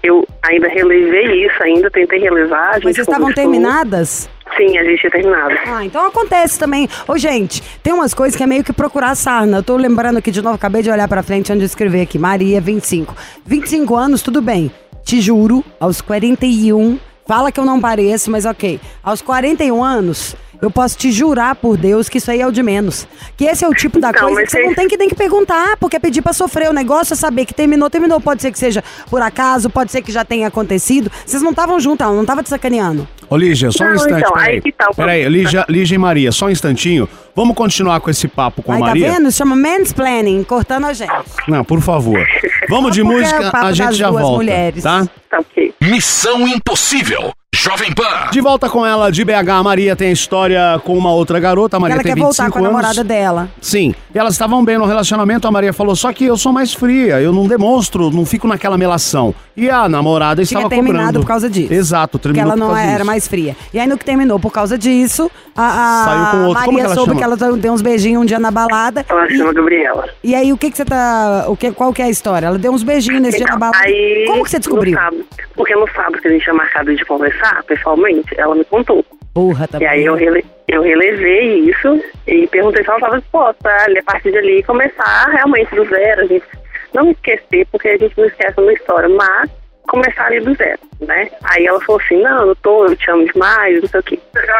Eu 0.02 0.26
ainda 0.42 0.68
relevei 0.68 1.46
isso, 1.46 1.62
ainda 1.62 1.90
tentei 1.90 2.18
relevar. 2.18 2.70
A 2.70 2.74
gente 2.74 2.84
Mas 2.84 2.96
vocês 2.96 3.08
estavam 3.08 3.32
terminadas? 3.32 4.28
Sim, 4.56 4.78
a 4.78 4.84
gente 4.84 5.00
tinha 5.00 5.10
terminado. 5.10 5.54
Ah, 5.66 5.84
então 5.84 6.06
acontece 6.06 6.58
também. 6.58 6.88
Ô, 7.06 7.18
gente, 7.18 7.62
tem 7.82 7.92
umas 7.92 8.14
coisas 8.14 8.36
que 8.36 8.42
é 8.42 8.46
meio 8.46 8.64
que 8.64 8.72
procurar 8.72 9.14
sarna. 9.14 9.58
Eu 9.58 9.62
tô 9.62 9.76
lembrando 9.76 10.16
aqui 10.18 10.30
de 10.30 10.40
novo, 10.40 10.54
acabei 10.56 10.82
de 10.82 10.90
olhar 10.90 11.06
pra 11.08 11.22
frente 11.22 11.52
onde 11.52 11.62
eu 11.62 11.66
escrevi 11.66 12.00
aqui. 12.00 12.18
Maria, 12.18 12.60
25. 12.60 13.14
25 13.44 13.94
anos, 13.94 14.22
tudo 14.22 14.40
bem. 14.40 14.70
Te 15.04 15.20
juro, 15.20 15.64
aos 15.78 16.00
41. 16.00 16.98
Fala 17.26 17.50
que 17.52 17.58
eu 17.60 17.64
não 17.64 17.80
pareço, 17.80 18.30
mas 18.30 18.44
ok. 18.44 18.80
Aos 19.02 19.20
41 19.20 19.82
anos, 19.82 20.36
eu 20.62 20.70
posso 20.70 20.96
te 20.96 21.10
jurar 21.12 21.54
por 21.56 21.76
Deus 21.76 22.08
que 22.08 22.18
isso 22.18 22.30
aí 22.30 22.40
é 22.40 22.46
o 22.46 22.52
de 22.52 22.62
menos. 22.62 23.06
Que 23.36 23.44
esse 23.44 23.64
é 23.64 23.68
o 23.68 23.74
tipo 23.74 23.98
da 23.98 24.10
Então, 24.10 24.28
coisa 24.28 24.42
que 24.44 24.50
você 24.50 24.62
não 24.62 24.74
tem 24.74 24.88
que, 24.88 24.96
tem 24.96 25.08
que 25.08 25.14
perguntar, 25.14 25.76
porque 25.78 25.96
é 25.96 25.98
pedir 25.98 26.22
pra 26.22 26.32
sofrer. 26.32 26.70
O 26.70 26.72
negócio 26.72 27.12
é 27.12 27.16
saber 27.16 27.44
que 27.44 27.52
terminou, 27.52 27.90
terminou. 27.90 28.20
Pode 28.20 28.42
ser 28.42 28.50
que 28.52 28.58
seja 28.58 28.82
por 29.10 29.20
acaso, 29.20 29.68
pode 29.68 29.92
ser 29.92 30.02
que 30.02 30.10
já 30.12 30.24
tenha 30.24 30.46
acontecido. 30.48 31.10
Vocês 31.24 31.42
não 31.42 31.50
estavam 31.50 31.78
juntos, 31.78 32.06
ela 32.06 32.14
não 32.16 32.24
tava 32.24 32.42
te 32.42 32.48
sacaneando. 32.48 33.06
Ô, 33.28 33.36
Lígia, 33.36 33.70
só 33.72 33.84
um 33.84 33.88
Não, 33.88 33.94
instante, 33.96 34.18
então, 34.20 34.32
peraí. 34.32 34.54
aí 34.54 34.60
que 34.60 34.72
tá 34.72 34.86
o 34.90 34.94
Peraí. 34.94 35.28
Lígia, 35.28 35.64
Lígia 35.68 35.94
e 35.94 35.98
Maria, 35.98 36.30
só 36.32 36.46
um 36.46 36.50
instantinho. 36.50 37.08
Vamos 37.34 37.56
continuar 37.56 38.00
com 38.00 38.08
esse 38.08 38.28
papo 38.28 38.62
com 38.62 38.72
a 38.72 38.76
Aí 38.76 38.80
tá 38.80 38.86
Maria? 38.86 39.12
vendo? 39.12 39.30
Chama 39.32 39.56
mansplaining, 39.56 40.42
cortando 40.44 40.84
a 40.86 40.92
gente. 40.92 41.10
Não, 41.48 41.64
por 41.64 41.80
favor. 41.80 42.24
Vamos 42.68 42.92
de 42.92 43.00
é 43.00 43.04
música, 43.04 43.50
papo 43.50 43.66
a 43.66 43.72
gente 43.72 43.86
das 43.86 43.96
já 43.96 44.10
duas 44.10 44.22
volta, 44.22 44.36
mulheres. 44.36 44.82
tá? 44.82 45.06
Tá 45.30 45.38
ok. 45.40 45.74
Missão 45.82 46.46
Impossível. 46.46 47.32
Jovem 47.58 47.90
Pan. 47.92 48.28
De 48.30 48.40
volta 48.40 48.68
com 48.68 48.84
ela, 48.84 49.10
de 49.10 49.24
BH, 49.24 49.48
a 49.50 49.62
Maria 49.62 49.96
tem 49.96 50.08
a 50.08 50.12
história 50.12 50.80
com 50.84 50.96
uma 50.96 51.10
outra 51.10 51.40
garota. 51.40 51.78
A 51.78 51.80
Maria 51.80 51.94
ela 51.94 52.02
tem 52.02 52.12
quer 52.14 52.20
25 52.20 52.36
voltar 52.44 52.52
com 52.52 52.58
a 52.58 52.60
anos. 52.68 52.72
namorada 52.82 53.02
dela. 53.02 53.48
Sim, 53.62 53.94
e 54.14 54.18
elas 54.18 54.34
estavam 54.34 54.62
bem 54.64 54.76
no 54.76 54.84
relacionamento, 54.84 55.48
a 55.48 55.50
Maria 55.50 55.72
falou, 55.72 55.96
só 55.96 56.12
que 56.12 56.24
eu 56.26 56.36
sou 56.36 56.52
mais 56.52 56.74
fria, 56.74 57.20
eu 57.20 57.32
não 57.32 57.48
demonstro, 57.48 58.10
não 58.10 58.26
fico 58.26 58.46
naquela 58.46 58.76
melação. 58.76 59.34
E 59.56 59.70
a 59.70 59.88
namorada 59.88 60.44
Tinha 60.44 60.58
estava 60.58 60.68
terminado 60.68 60.98
cobrando. 61.06 61.20
por 61.20 61.26
causa 61.26 61.48
disso. 61.48 61.72
Exato, 61.72 62.18
Porque 62.18 62.34
terminou 62.34 62.52
ela 62.52 62.56
não 62.60 62.66
por 62.66 62.74
causa 62.74 62.88
era 62.88 62.96
disso. 62.98 63.06
mais 63.06 63.26
fria. 63.26 63.56
E 63.72 63.78
aí 63.80 63.86
no 63.86 63.96
que 63.96 64.04
terminou 64.04 64.38
por 64.38 64.52
causa 64.52 64.76
disso, 64.76 65.30
a, 65.56 66.02
a 66.02 66.04
Saiu 66.04 66.26
com 66.26 66.46
outro. 66.48 66.64
Como 66.64 66.76
Maria 66.76 66.76
que 66.76 66.80
ela 66.84 66.94
soube 66.94 67.08
chama? 67.08 67.36
que 67.36 67.42
ela 67.42 67.56
deu 67.56 67.72
uns 67.72 67.80
beijinhos 67.80 68.22
um 68.22 68.26
dia 68.26 68.38
na 68.38 68.50
balada. 68.50 69.02
Ela 69.08 69.26
chama 69.30 69.54
Gabriela. 69.54 70.10
E 70.22 70.34
aí 70.34 70.52
o 70.52 70.58
que 70.58 70.70
que 70.70 70.76
você 70.76 70.84
tá. 70.84 71.46
O 71.48 71.56
que, 71.56 71.72
qual 71.72 71.90
que 71.94 72.02
é 72.02 72.04
a 72.04 72.10
história? 72.10 72.46
Ela 72.48 72.58
deu 72.58 72.70
uns 72.70 72.82
beijinhos 72.82 73.22
nesse 73.22 73.38
dia 73.38 73.46
na 73.46 73.54
Então, 73.56 73.58
balada. 73.70 73.78
aí, 73.82 74.24
Como 74.28 74.44
que 74.44 74.50
você 74.50 74.58
descobriu? 74.58 74.92
No 74.94 75.00
sábado, 75.00 75.24
porque 75.54 75.74
no 75.74 75.88
sábado 75.94 76.20
que 76.20 76.28
a 76.28 76.30
gente 76.30 76.42
tinha 76.42 76.54
marcado 76.54 76.94
de 76.94 77.04
conversar 77.06 77.45
pessoalmente, 77.66 78.38
ela 78.38 78.54
me 78.54 78.64
contou. 78.64 79.04
Porra, 79.34 79.68
tá 79.68 79.78
E 79.78 79.86
aí 79.86 80.04
eu, 80.04 80.14
rele, 80.14 80.44
eu 80.66 80.82
relevei 80.82 81.58
isso 81.70 82.02
e 82.26 82.46
perguntei 82.46 82.82
se 82.82 82.88
ela 82.88 82.98
estava 82.98 83.20
disposta 83.20 83.68
a, 83.68 84.02
partir 84.04 84.30
de 84.30 84.38
ali 84.38 84.62
começar 84.62 85.28
realmente 85.30 85.74
do 85.74 85.84
zero, 85.84 86.22
a 86.22 86.26
gente 86.26 86.46
não 86.94 87.10
esquecer, 87.10 87.66
porque 87.70 87.88
a 87.88 87.98
gente 87.98 88.16
não 88.16 88.26
esquece 88.26 88.58
uma 88.58 88.72
história, 88.72 89.08
mas 89.10 89.50
começar 89.86 90.26
ali 90.26 90.40
do 90.40 90.54
zero, 90.54 90.80
né? 91.00 91.28
Aí 91.44 91.66
ela 91.66 91.80
falou 91.80 92.00
assim, 92.00 92.20
não, 92.22 92.48
eu 92.48 92.56
tô, 92.56 92.86
eu 92.86 92.96
te 92.96 93.10
amo 93.10 93.24
demais, 93.26 93.80
não 93.80 93.88
sei 93.88 94.00
o 94.00 94.02
quê. 94.02 94.18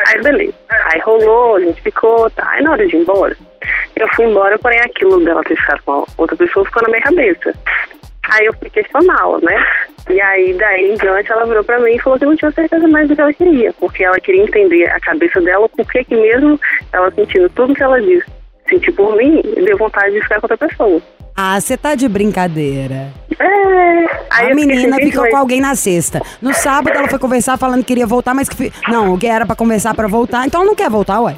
Aí 0.08 0.22
beleza. 0.22 0.54
Aí 0.70 1.00
rolou, 1.00 1.56
a 1.56 1.60
gente 1.60 1.80
ficou, 1.82 2.30
tá. 2.30 2.48
Aí 2.50 2.62
na 2.62 2.72
hora 2.72 2.86
de 2.86 2.96
ir 2.96 3.00
embora, 3.00 3.36
eu 3.96 4.08
fui 4.14 4.26
embora, 4.26 4.58
porém 4.58 4.80
aquilo 4.80 5.24
dela 5.24 5.42
ter 5.42 5.56
ficado 5.56 5.82
com 5.84 6.04
outra 6.18 6.36
pessoa 6.36 6.64
ficou 6.66 6.82
na 6.82 6.88
minha 6.88 7.02
cabeça. 7.02 7.54
Aí 8.30 8.46
eu 8.46 8.52
fui 8.54 8.68
questioná-la, 8.70 9.38
né? 9.40 9.64
E 10.10 10.20
aí, 10.20 10.52
daí 10.54 10.92
em 10.92 10.94
diante, 10.94 11.30
ela 11.30 11.46
virou 11.46 11.64
pra 11.64 11.78
mim 11.80 11.92
e 11.92 12.00
falou 12.00 12.18
que 12.18 12.24
não 12.24 12.36
tinha 12.36 12.50
certeza 12.52 12.86
mais 12.88 13.08
do 13.08 13.14
que 13.14 13.20
ela 13.20 13.32
queria. 13.32 13.72
Porque 13.74 14.04
ela 14.04 14.20
queria 14.20 14.42
entender 14.42 14.88
a 14.90 15.00
cabeça 15.00 15.40
dela, 15.40 15.68
por 15.68 15.90
que 15.90 16.04
que 16.04 16.16
mesmo 16.16 16.58
ela 16.92 17.10
sentindo 17.12 17.48
tudo 17.50 17.74
que 17.74 17.82
ela 17.82 18.00
disse, 18.00 18.26
sentir 18.68 18.92
por 18.92 19.16
mim, 19.16 19.42
deu 19.64 19.76
vontade 19.76 20.12
de 20.12 20.20
ficar 20.22 20.40
com 20.40 20.48
outra 20.50 20.68
pessoa. 20.68 21.00
Ah, 21.36 21.60
você 21.60 21.76
tá 21.76 21.94
de 21.94 22.08
brincadeira. 22.08 23.12
É... 23.38 23.46
Aí 24.30 24.46
a 24.46 24.54
fiquei 24.54 24.54
menina 24.54 24.96
ficou 24.96 25.28
com 25.28 25.36
alguém 25.36 25.60
na 25.60 25.74
sexta. 25.74 26.22
No 26.40 26.54
sábado 26.54 26.96
ela 26.96 27.08
foi 27.08 27.18
conversar 27.18 27.58
falando 27.58 27.80
que 27.80 27.88
queria 27.88 28.06
voltar, 28.06 28.32
mas 28.32 28.48
que. 28.48 28.72
Não, 28.88 29.12
o 29.12 29.18
que 29.18 29.26
era 29.26 29.44
pra 29.44 29.54
conversar 29.54 29.94
pra 29.94 30.08
voltar, 30.08 30.46
então 30.46 30.62
ela 30.62 30.68
não 30.68 30.74
quer 30.74 30.88
voltar, 30.88 31.20
ué. 31.20 31.36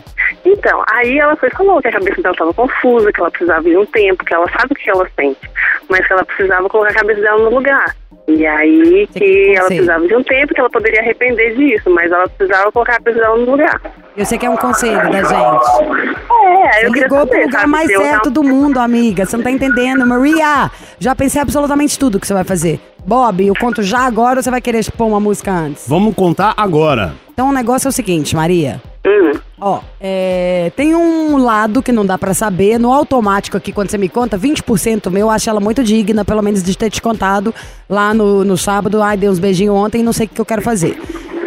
Então, 0.53 0.83
aí 0.91 1.19
ela 1.19 1.37
foi 1.37 1.51
falou 1.51 1.81
que 1.83 1.89
a 1.89 1.93
cabeça 1.93 2.23
dela 2.23 2.33
estava 2.35 2.55
confusa, 2.55 3.13
que 3.13 3.21
ela 3.21 3.31
precisava 3.31 3.63
de 3.63 3.77
um 3.77 3.85
tempo, 3.87 4.25
que 4.25 4.33
ela 4.35 4.47
sabe 4.51 4.73
o 4.73 4.75
que 4.75 4.89
ela 4.89 5.07
sente, 5.19 5.51
mas 5.89 6.07
que 6.07 6.13
ela 6.13 6.25
precisava 6.25 6.69
colocar 6.69 6.91
a 6.91 6.95
cabeça 6.95 7.21
dela 7.21 7.43
no 7.43 7.51
lugar. 7.55 7.95
E 8.27 8.47
aí 8.47 9.07
que 9.15 9.55
ela 9.57 9.67
precisava 9.69 10.07
de 10.07 10.15
um 10.15 10.23
tempo, 10.23 10.55
que 10.55 10.61
ela 10.61 10.71
poderia 10.71 11.01
arrepender 11.01 11.55
disso, 11.57 11.91
mas 11.91 12.11
ela 12.11 12.29
precisava 12.29 12.71
colocar 12.73 12.93
a 12.93 12.97
cabeça 12.97 13.19
dela 13.19 13.37
no 13.37 13.51
lugar. 13.51 13.81
Eu 14.17 14.25
sei 14.27 14.39
que 14.39 14.47
é 14.47 14.51
um 14.51 14.57
conselho 14.57 14.97
da 15.11 15.23
gente. 15.23 15.65
É, 16.31 16.81
Você 16.81 16.87
eu 16.87 16.93
ligou 16.93 17.09
pro 17.27 17.29
saber, 17.29 17.45
lugar 17.47 17.61
sabe, 17.61 17.71
mais 17.73 17.87
certo 17.89 18.25
não- 18.27 18.33
do 18.33 18.43
mundo, 18.45 18.79
amiga. 18.81 19.25
Você 19.27 19.37
não 19.37 19.45
tá 19.45 19.51
entendendo. 19.51 20.07
Maria, 20.07 20.71
já 20.99 21.15
pensei 21.15 21.41
absolutamente 21.41 21.99
tudo 21.99 22.19
que 22.21 22.27
você 22.27 22.35
vai 22.35 22.45
fazer. 22.45 22.81
Bob, 23.05 23.47
eu 23.47 23.55
conto 23.59 23.83
já 23.83 24.01
agora 24.01 24.39
ou 24.39 24.43
você 24.43 24.51
vai 24.51 24.61
querer 24.61 24.85
pôr 24.93 25.07
uma 25.07 25.21
música 25.21 25.51
antes? 25.51 25.87
Vamos 25.89 26.15
contar 26.15 26.53
agora. 26.57 27.13
Então 27.33 27.49
o 27.49 27.53
negócio 27.53 27.89
é 27.89 27.91
o 27.91 27.93
seguinte, 27.93 28.35
Maria. 28.37 28.81
Hum, 29.09 29.33
Ó, 29.59 29.81
é, 29.99 30.71
tem 30.77 30.95
um 30.95 31.39
lado 31.39 31.83
que 31.83 31.91
não 31.91 32.05
dá 32.05 32.19
pra 32.19 32.35
saber. 32.35 32.79
No 32.79 32.93
automático 32.93 33.57
aqui, 33.57 33.73
quando 33.73 33.91
você 33.91 33.97
me 33.97 34.09
conta, 34.09 34.39
20% 34.39 35.11
meu, 35.11 35.23
eu 35.23 35.31
acho 35.31 35.49
ela 35.49 35.61
muito 35.61 35.83
digna, 35.83 36.25
pelo 36.25 36.43
menos 36.43 36.63
de 36.63 36.77
ter 36.77 36.91
te 36.91 37.01
contado 37.01 37.55
lá 37.89 38.13
no, 38.13 38.45
no 38.45 38.59
sábado. 38.59 39.01
Ai, 39.03 39.17
dei 39.17 39.29
uns 39.29 39.39
beijinhos 39.39 39.75
ontem 39.75 40.01
e 40.01 40.03
não 40.03 40.13
sei 40.13 40.27
o 40.27 40.29
que 40.29 40.41
eu 40.41 40.45
quero 40.45 40.61
fazer. 40.61 41.01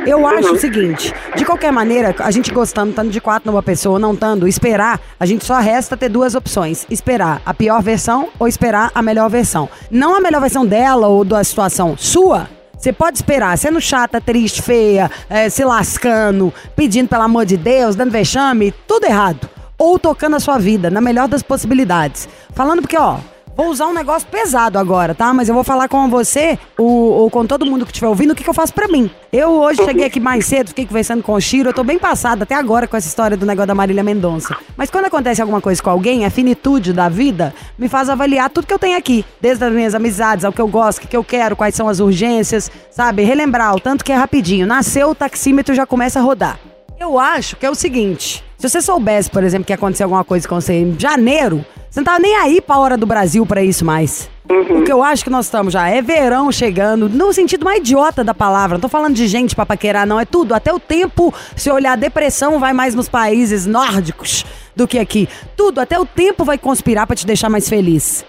Eu 0.06 0.25
acho 0.25 0.53
o 0.53 0.58
seguinte, 0.58 1.13
de 1.36 1.46
qualquer 1.46 1.72
maneira, 1.72 2.15
a 2.18 2.32
gente 2.32 2.51
gostando, 2.51 2.89
estando 2.89 3.12
de 3.12 3.22
quatro 3.22 3.51
numa 3.51 3.62
pessoa, 3.62 4.00
não 4.00 4.13
estando, 4.13 4.48
esperar, 4.48 5.00
a 5.19 5.28
gente 5.28 5.45
só 5.45 5.60
resta 5.60 5.95
ter 5.95 6.10
duas 6.10 6.34
opções. 6.34 6.88
Esperar 6.89 7.39
a 7.45 7.54
pior 7.54 7.84
versão 7.84 8.30
ou 8.39 8.47
esperar 8.47 8.91
a 8.95 9.02
melhor 9.04 9.30
versão. 9.30 9.69
Não 9.91 10.15
a 10.15 10.19
melhor 10.19 10.41
versão 10.41 10.65
dela 10.65 11.08
ou 11.08 11.24
da 11.24 11.43
situação 11.43 11.95
sua, 11.95 12.50
você 12.82 12.91
pode 12.91 13.17
esperar, 13.17 13.56
sendo 13.60 13.80
chata, 13.80 14.20
triste, 14.20 14.60
feia, 14.60 15.12
eh, 15.30 15.50
se 15.52 15.63
lascando, 15.63 16.52
pedindo 16.76 17.08
pelo 17.08 17.22
amor 17.22 17.46
de 17.46 17.56
Deus, 17.56 17.96
dando 17.96 18.10
vexame, 18.10 18.74
tudo 18.88 19.06
errado. 19.06 19.48
Ou 19.78 20.00
tocando 20.00 20.36
a 20.36 20.39
sua 20.39 20.58
vida, 20.58 20.89
na 20.89 21.00
melhor 21.00 21.28
das 21.28 21.44
possibilidades. 21.44 22.28
Falando 22.56 22.82
porque, 22.82 22.98
ó, 22.98 23.20
vou 23.56 23.68
usar 23.70 23.88
um 23.88 23.94
negócio 23.94 24.28
pesado 24.28 24.80
agora, 24.80 25.14
tá? 25.14 25.34
Mas 25.34 25.48
eu 25.50 25.56
vou 25.56 25.64
falar 25.64 25.88
com 25.88 26.10
você, 26.10 26.58
o- 26.78 26.84
ou 26.84 27.30
com 27.30 27.46
todo 27.46 27.66
mundo 27.66 27.86
que 27.86 27.92
estiver 27.92 28.08
ouvindo, 28.08 28.32
o 28.32 28.36
que, 28.36 28.44
que 28.44 28.50
eu 28.50 28.54
faço 28.54 28.74
pra 28.74 28.88
mim. 28.88 29.10
Eu 29.32 29.50
hoje 29.62 29.84
cheguei 29.84 30.06
aqui 30.06 30.20
mais 30.20 30.46
cedo, 30.46 30.70
fiquei 30.70 30.86
conversando 30.86 31.22
com 31.24 31.34
o 31.34 31.40
Chiro, 31.40 31.70
eu 31.70 31.74
tô 31.74 31.84
bem 31.84 32.00
passada 32.00 32.44
até 32.44 32.56
agora 32.56 32.88
com 32.88 32.98
essa 32.98 33.08
história 33.08 33.38
do 33.38 33.46
negócio 33.46 33.68
da 33.68 33.76
Marília 33.76 34.04
Mendonça. 34.04 34.56
Mas 34.76 34.90
quando 34.90 35.06
acontece 35.06 35.42
alguma 35.42 35.62
coisa 35.62 35.82
com 35.82 35.90
alguém, 35.90 36.26
a 36.26 36.30
finitude 36.30 36.92
da 36.94 37.08
vida 37.10 37.54
me 37.78 37.88
faz 37.88 38.10
avaliar 38.10 38.50
tudo 38.50 38.66
que 38.68 38.74
eu 38.74 38.80
tenho 38.80 38.98
aqui. 38.98 39.24
Desde 39.40 39.64
as 39.64 39.72
minhas 39.72 39.94
amizades, 39.96 40.44
ao 40.44 40.52
que 40.52 40.62
eu 40.62 40.68
gosto, 40.68 41.04
o 41.04 41.08
que 41.08 41.16
eu 41.16 41.24
quero, 41.24 41.56
quais 41.56 41.76
são 41.76 41.88
as 41.88 42.00
urgências, 42.00 42.70
sabe? 42.90 43.24
Relembrar, 43.24 43.76
o 43.76 43.80
tanto 43.80 44.04
que 44.04 44.12
é 44.12 44.16
rapidinho. 44.16 44.66
Nasceu, 44.66 45.10
o 45.12 45.16
taxímetro 45.16 45.74
já 45.76 45.86
começa 45.86 46.20
a 46.20 46.22
rodar. 46.22 46.60
Eu 47.02 47.18
acho 47.18 47.56
que 47.56 47.66
é 47.66 47.70
o 47.70 47.74
seguinte: 47.74 48.44
se 48.60 48.70
você 48.70 48.80
soubesse, 48.80 49.28
por 49.28 49.44
exemplo, 49.44 49.66
que 49.66 49.74
ia 49.74 49.76
acontecer 49.76 50.04
alguma 50.04 50.24
coisa 50.24 50.48
com 50.48 50.62
você 50.62 50.74
em 50.74 50.96
janeiro, 51.00 51.66
você 51.90 52.00
não 52.00 52.06
tava 52.06 52.20
nem 52.20 52.36
aí 52.36 52.62
pra 52.62 52.78
hora 52.78 52.96
do 52.96 53.08
Brasil 53.08 53.44
pra 53.44 53.64
isso 53.64 53.84
mais. 53.84 54.30
O 54.48 54.84
que 54.84 54.92
eu 54.92 55.02
acho 55.02 55.24
que 55.24 55.30
nós 55.30 55.46
estamos 55.46 55.74
já 55.74 55.90
é 55.90 56.00
verão 56.00 56.52
chegando, 56.52 57.10
no 57.10 57.34
sentido 57.34 57.66
mais 57.66 57.80
idiota 57.80 58.24
da 58.24 58.36
palavra. 58.36 58.76
Não 58.78 58.82
tô 58.82 58.88
falando 58.88 59.16
de 59.16 59.28
gente 59.28 59.56
pra 59.56 59.66
paquerar, 59.66 60.06
não. 60.06 60.20
É 60.20 60.26
tudo. 60.26 60.54
Até 60.54 60.72
o 60.72 60.80
tempo, 60.80 61.34
se 61.56 61.72
olhar 61.72 61.94
a 61.94 61.96
depressão, 61.96 62.60
vai 62.60 62.72
mais 62.72 62.94
nos 62.94 63.10
países 63.10 63.66
nórdicos 63.66 64.46
do 64.76 64.88
que 64.88 65.00
aqui. 65.00 65.28
Tudo, 65.58 65.82
até 65.82 65.98
o 65.98 66.06
tempo 66.06 66.46
vai 66.46 66.60
conspirar 66.60 67.08
pra 67.08 67.16
te 67.16 67.26
deixar 67.26 67.50
mais 67.50 67.68
feliz. 67.68 68.24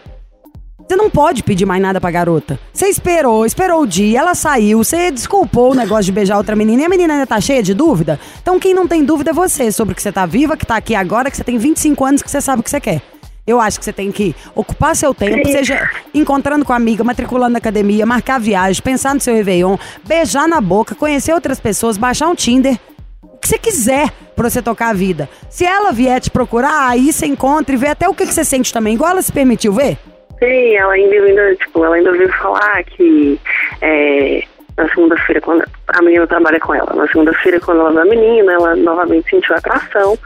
Você 0.88 0.96
não 0.96 1.08
pode 1.08 1.42
pedir 1.42 1.64
mais 1.64 1.80
nada 1.80 2.00
pra 2.00 2.10
garota. 2.10 2.58
Você 2.72 2.86
esperou, 2.86 3.46
esperou 3.46 3.82
o 3.82 3.86
dia, 3.86 4.18
ela 4.20 4.34
saiu, 4.34 4.84
você 4.84 5.10
desculpou 5.10 5.72
o 5.72 5.74
negócio 5.74 6.04
de 6.04 6.12
beijar 6.12 6.36
outra 6.36 6.54
menina 6.54 6.82
e 6.82 6.84
a 6.84 6.88
menina 6.88 7.14
ainda 7.14 7.26
tá 7.26 7.40
cheia 7.40 7.62
de 7.62 7.72
dúvida. 7.72 8.18
Então 8.40 8.58
quem 8.58 8.74
não 8.74 8.86
tem 8.86 9.04
dúvida 9.04 9.30
é 9.30 9.34
você 9.34 9.72
sobre 9.72 9.94
que 9.94 10.02
você 10.02 10.12
tá 10.12 10.26
viva, 10.26 10.56
que 10.56 10.66
tá 10.66 10.76
aqui 10.76 10.94
agora, 10.94 11.30
que 11.30 11.36
você 11.36 11.44
tem 11.44 11.58
25 11.58 12.04
anos, 12.04 12.22
que 12.22 12.30
você 12.30 12.40
sabe 12.40 12.60
o 12.60 12.62
que 12.62 12.70
você 12.70 12.80
quer. 12.80 13.02
Eu 13.44 13.60
acho 13.60 13.78
que 13.78 13.84
você 13.84 13.92
tem 13.92 14.12
que 14.12 14.36
ocupar 14.54 14.94
seu 14.94 15.12
tempo, 15.12 15.48
seja 15.48 15.90
encontrando 16.14 16.64
com 16.64 16.72
a 16.72 16.76
amiga, 16.76 17.02
matriculando 17.02 17.52
na 17.52 17.58
academia, 17.58 18.06
marcar 18.06 18.38
viagem, 18.38 18.80
pensar 18.80 19.14
no 19.14 19.20
seu 19.20 19.34
Réveillon, 19.34 19.76
beijar 20.04 20.46
na 20.46 20.60
boca, 20.60 20.94
conhecer 20.94 21.32
outras 21.32 21.58
pessoas, 21.58 21.96
baixar 21.98 22.28
um 22.28 22.34
Tinder 22.34 22.78
o 23.22 23.38
que 23.42 23.48
você 23.48 23.58
quiser 23.58 24.12
pra 24.36 24.48
você 24.48 24.62
tocar 24.62 24.90
a 24.90 24.92
vida. 24.92 25.28
Se 25.50 25.64
ela 25.64 25.90
vier 25.90 26.20
te 26.20 26.30
procurar, 26.30 26.88
aí 26.88 27.12
você 27.12 27.26
encontra 27.26 27.74
e 27.74 27.78
vê 27.78 27.88
até 27.88 28.08
o 28.08 28.14
que, 28.14 28.26
que 28.26 28.34
você 28.34 28.44
sente 28.44 28.72
também, 28.72 28.94
igual 28.94 29.10
ela 29.10 29.22
se 29.22 29.32
permitiu 29.32 29.72
ver. 29.72 29.98
Sim, 30.42 30.74
ela 30.76 30.94
ainda, 30.94 31.14
ainda, 31.14 31.54
tipo, 31.54 31.84
ela 31.84 31.94
ainda 31.94 32.10
veio 32.12 32.32
falar 32.32 32.82
que 32.82 33.38
é, 33.80 34.42
na 34.76 34.88
segunda-feira, 34.88 35.40
quando 35.40 35.64
a 35.86 36.02
menina 36.02 36.26
trabalha 36.26 36.58
com 36.58 36.74
ela, 36.74 36.92
na 36.94 37.06
segunda-feira, 37.06 37.60
quando 37.60 37.80
ela 37.80 38.02
a 38.02 38.04
menina, 38.04 38.52
ela 38.52 38.74
novamente 38.74 39.30
sentiu 39.30 39.54
atração, 39.54 40.18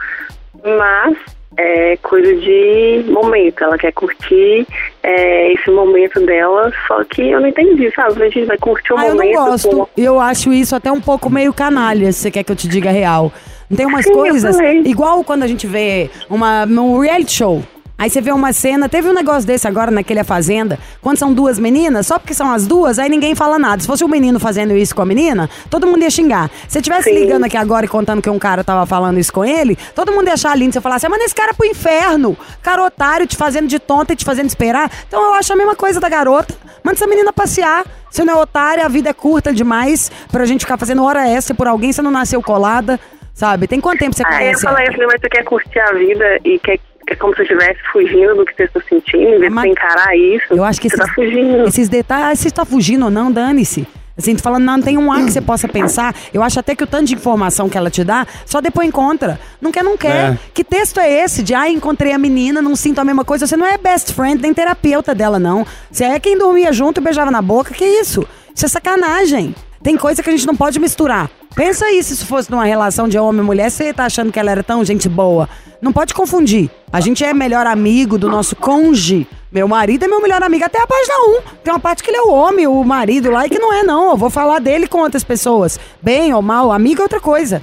mas 0.63 1.15
é 1.55 1.97
coisa 1.97 2.33
de 2.35 3.05
momento, 3.07 3.63
ela 3.63 3.77
quer 3.77 3.91
curtir 3.91 4.65
é, 5.03 5.53
esse 5.53 5.69
momento 5.69 6.19
dela, 6.25 6.71
só 6.87 7.03
que 7.03 7.29
eu 7.29 7.39
não 7.39 7.47
entendi, 7.47 7.91
sabe? 7.95 8.23
A 8.23 8.29
gente 8.29 8.45
vai 8.45 8.57
curtir 8.57 8.93
o 8.93 8.97
Ah, 8.97 9.07
eu 9.07 9.15
momento. 9.15 9.35
não 9.35 9.45
gosto. 9.49 9.89
Eu 9.95 10.19
acho 10.19 10.51
isso 10.51 10.75
até 10.75 10.91
um 10.91 11.01
pouco 11.01 11.29
meio 11.29 11.53
canalha, 11.53 12.11
se 12.11 12.19
você 12.21 12.31
quer 12.31 12.43
que 12.43 12.51
eu 12.51 12.55
te 12.55 12.67
diga 12.67 12.89
a 12.89 12.93
real. 12.93 13.31
Não 13.69 13.75
tem 13.75 13.85
umas 13.85 14.05
Sim, 14.05 14.11
eu 14.11 14.17
coisas, 14.17 14.57
igual 14.85 15.23
quando 15.23 15.43
a 15.43 15.47
gente 15.47 15.67
vê 15.67 16.09
uma, 16.29 16.65
um 16.65 16.99
reality 16.99 17.33
show. 17.33 17.61
Aí 17.99 18.11
você 18.11 18.21
vê 18.21 18.31
uma 18.31 18.53
cena, 18.53 18.87
teve 18.87 19.09
um 19.09 19.13
negócio 19.13 19.47
desse 19.47 19.67
agora 19.67 19.89
naquele 19.89 20.19
A 20.19 20.23
Fazenda, 20.23 20.77
quando 21.01 21.17
são 21.17 21.33
duas 21.33 21.57
meninas, 21.57 22.05
só 22.05 22.19
porque 22.19 22.33
são 22.33 22.51
as 22.51 22.67
duas, 22.67 22.99
aí 22.99 23.09
ninguém 23.09 23.33
fala 23.33 23.57
nada. 23.57 23.81
Se 23.81 23.87
fosse 23.87 24.03
um 24.03 24.07
menino 24.07 24.39
fazendo 24.39 24.75
isso 24.75 24.95
com 24.95 25.01
a 25.01 25.05
menina, 25.05 25.49
todo 25.67 25.87
mundo 25.87 26.03
ia 26.03 26.09
xingar. 26.11 26.47
Se 26.67 26.79
tivesse 26.79 27.09
Sim. 27.09 27.15
ligando 27.15 27.45
aqui 27.45 27.57
agora 27.57 27.87
e 27.87 27.89
contando 27.89 28.21
que 28.21 28.29
um 28.29 28.37
cara 28.37 28.63
tava 28.63 28.85
falando 28.85 29.17
isso 29.17 29.33
com 29.33 29.43
ele, 29.43 29.75
todo 29.95 30.11
mundo 30.11 30.27
ia 30.27 30.33
achar 30.35 30.55
lindo. 30.55 30.73
Você 30.73 30.81
falasse, 30.81 31.09
manda 31.09 31.23
esse 31.23 31.33
cara 31.33 31.55
pro 31.55 31.65
inferno. 31.65 32.37
Cara 32.61 32.83
otário, 32.83 33.25
te 33.25 33.35
fazendo 33.35 33.67
de 33.67 33.79
tonta 33.79 34.13
e 34.13 34.15
te 34.15 34.23
fazendo 34.23 34.45
esperar. 34.47 34.91
Então 35.07 35.19
eu 35.23 35.33
acho 35.33 35.51
a 35.51 35.55
mesma 35.55 35.75
coisa 35.75 35.99
da 35.99 36.07
garota. 36.07 36.53
Manda 36.83 36.97
essa 36.97 37.07
menina 37.07 37.33
passear. 37.33 37.83
Você 38.11 38.23
não 38.23 38.35
é 38.35 38.37
otária, 38.37 38.85
a 38.85 38.87
vida 38.87 39.09
é 39.09 39.13
curta 39.13 39.51
demais 39.51 40.11
pra 40.31 40.45
gente 40.45 40.61
ficar 40.61 40.77
fazendo 40.77 41.03
hora 41.03 41.27
extra 41.27 41.55
por 41.55 41.67
alguém, 41.67 41.91
você 41.91 42.01
não 42.01 42.11
nasceu 42.11 42.41
colada, 42.43 42.99
sabe? 43.33 43.67
Tem 43.67 43.81
quanto 43.81 43.99
tempo 43.99 44.15
você 44.15 44.23
Aí 44.25 44.33
eu 44.33 44.37
conhece? 44.39 44.61
falei, 44.61 44.87
eu 44.87 44.91
falei, 44.91 45.07
mas 45.07 45.19
você 45.21 45.29
quer 45.29 45.43
curtir 45.43 45.79
a 45.79 45.93
vida 45.93 46.39
e 46.45 46.59
quer. 46.59 46.79
É 47.09 47.15
como 47.15 47.33
se 47.35 47.41
estivesse 47.41 47.79
fugindo 47.91 48.35
do 48.35 48.45
que 48.45 48.53
você 48.55 48.63
está 48.63 48.81
sentindo, 48.87 49.35
em 49.35 49.39
vez 49.39 49.51
Mas- 49.51 49.63
de 49.65 49.69
encarar 49.71 50.15
isso, 50.17 50.45
Eu 50.53 50.63
acho 50.63 50.79
que 50.81 50.89
você 50.89 50.95
esses, 50.95 51.07
tá 51.07 51.13
fugindo. 51.13 51.67
esses 51.67 51.89
detalhes, 51.89 52.39
ah, 52.39 52.43
se 52.43 52.51
tá 52.51 52.65
fugindo 52.65 53.05
ou 53.05 53.11
não, 53.11 53.31
dane-se. 53.31 53.87
Assim, 54.17 54.35
tô 54.35 54.41
falando, 54.41 54.63
não, 54.63 54.81
tem 54.81 54.97
um 54.97 55.11
ar 55.11 55.23
que 55.23 55.31
você 55.31 55.39
possa 55.39 55.67
pensar. 55.67 56.13
Eu 56.33 56.41
acho 56.41 56.59
até 56.59 56.75
que 56.75 56.83
o 56.83 56.87
tanto 56.87 57.05
de 57.05 57.13
informação 57.13 57.69
que 57.69 57.77
ela 57.77 57.89
te 57.89 58.03
dá, 58.03 58.25
só 58.47 58.59
depois 58.59 58.87
encontra. 58.87 59.39
Não 59.61 59.71
quer, 59.71 59.83
não 59.83 59.95
quer. 59.95 60.33
É. 60.33 60.37
Que 60.55 60.63
texto 60.63 60.99
é 60.99 61.23
esse 61.23 61.43
de, 61.43 61.53
ah, 61.53 61.69
encontrei 61.69 62.11
a 62.13 62.17
menina, 62.17 62.59
não 62.59 62.75
sinto 62.75 62.99
a 62.99 63.05
mesma 63.05 63.23
coisa? 63.23 63.45
Você 63.45 63.55
não 63.55 63.65
é 63.67 63.77
best 63.77 64.11
friend 64.13 64.41
nem 64.41 64.53
terapeuta 64.55 65.13
dela, 65.13 65.37
não. 65.37 65.63
Você 65.91 66.03
é 66.03 66.19
quem 66.19 66.35
dormia 66.35 66.73
junto 66.73 66.99
e 66.99 67.03
beijava 67.03 67.29
na 67.29 67.43
boca. 67.43 67.73
Que 67.75 67.85
isso? 67.85 68.27
Isso 68.55 68.65
é 68.65 68.69
sacanagem. 68.69 69.53
Tem 69.81 69.95
coisa 69.95 70.21
que 70.21 70.29
a 70.29 70.31
gente 70.31 70.47
não 70.47 70.55
pode 70.55 70.79
misturar. 70.79 71.29
Pensa 71.55 71.85
aí 71.85 72.03
se 72.03 72.13
isso 72.13 72.25
fosse 72.25 72.51
numa 72.51 72.65
relação 72.65 73.07
de 73.07 73.17
homem 73.17 73.41
e 73.41 73.45
mulher, 73.45 73.71
você 73.71 73.93
tá 73.93 74.05
achando 74.05 74.31
que 74.31 74.39
ela 74.39 74.51
era 74.51 74.63
tão 74.63 74.83
gente 74.83 75.07
boa. 75.09 75.49
Não 75.81 75.91
pode 75.93 76.13
confundir. 76.13 76.69
A 76.91 76.99
gente 76.99 77.23
é 77.23 77.33
melhor 77.33 77.65
amigo 77.67 78.17
do 78.17 78.29
nosso 78.29 78.55
cônjuge. 78.55 79.27
Meu 79.51 79.67
marido 79.67 80.05
é 80.05 80.07
meu 80.07 80.21
melhor 80.21 80.43
amigo 80.43 80.65
até 80.65 80.81
a 80.81 80.87
página 80.87 81.15
1. 81.39 81.41
Tem 81.63 81.73
uma 81.73 81.79
parte 81.79 82.03
que 82.03 82.09
ele 82.09 82.17
é 82.17 82.21
o 82.21 82.31
homem, 82.31 82.67
o 82.67 82.83
marido 82.83 83.31
lá, 83.31 83.45
e 83.45 83.49
que 83.49 83.59
não 83.59 83.73
é, 83.73 83.83
não. 83.83 84.11
Eu 84.11 84.17
vou 84.17 84.29
falar 84.29 84.59
dele 84.59 84.87
com 84.87 84.99
outras 84.99 85.23
pessoas. 85.23 85.79
Bem 86.01 86.33
ou 86.33 86.41
mal, 86.41 86.71
amigo 86.71 87.01
é 87.01 87.03
outra 87.03 87.19
coisa. 87.19 87.61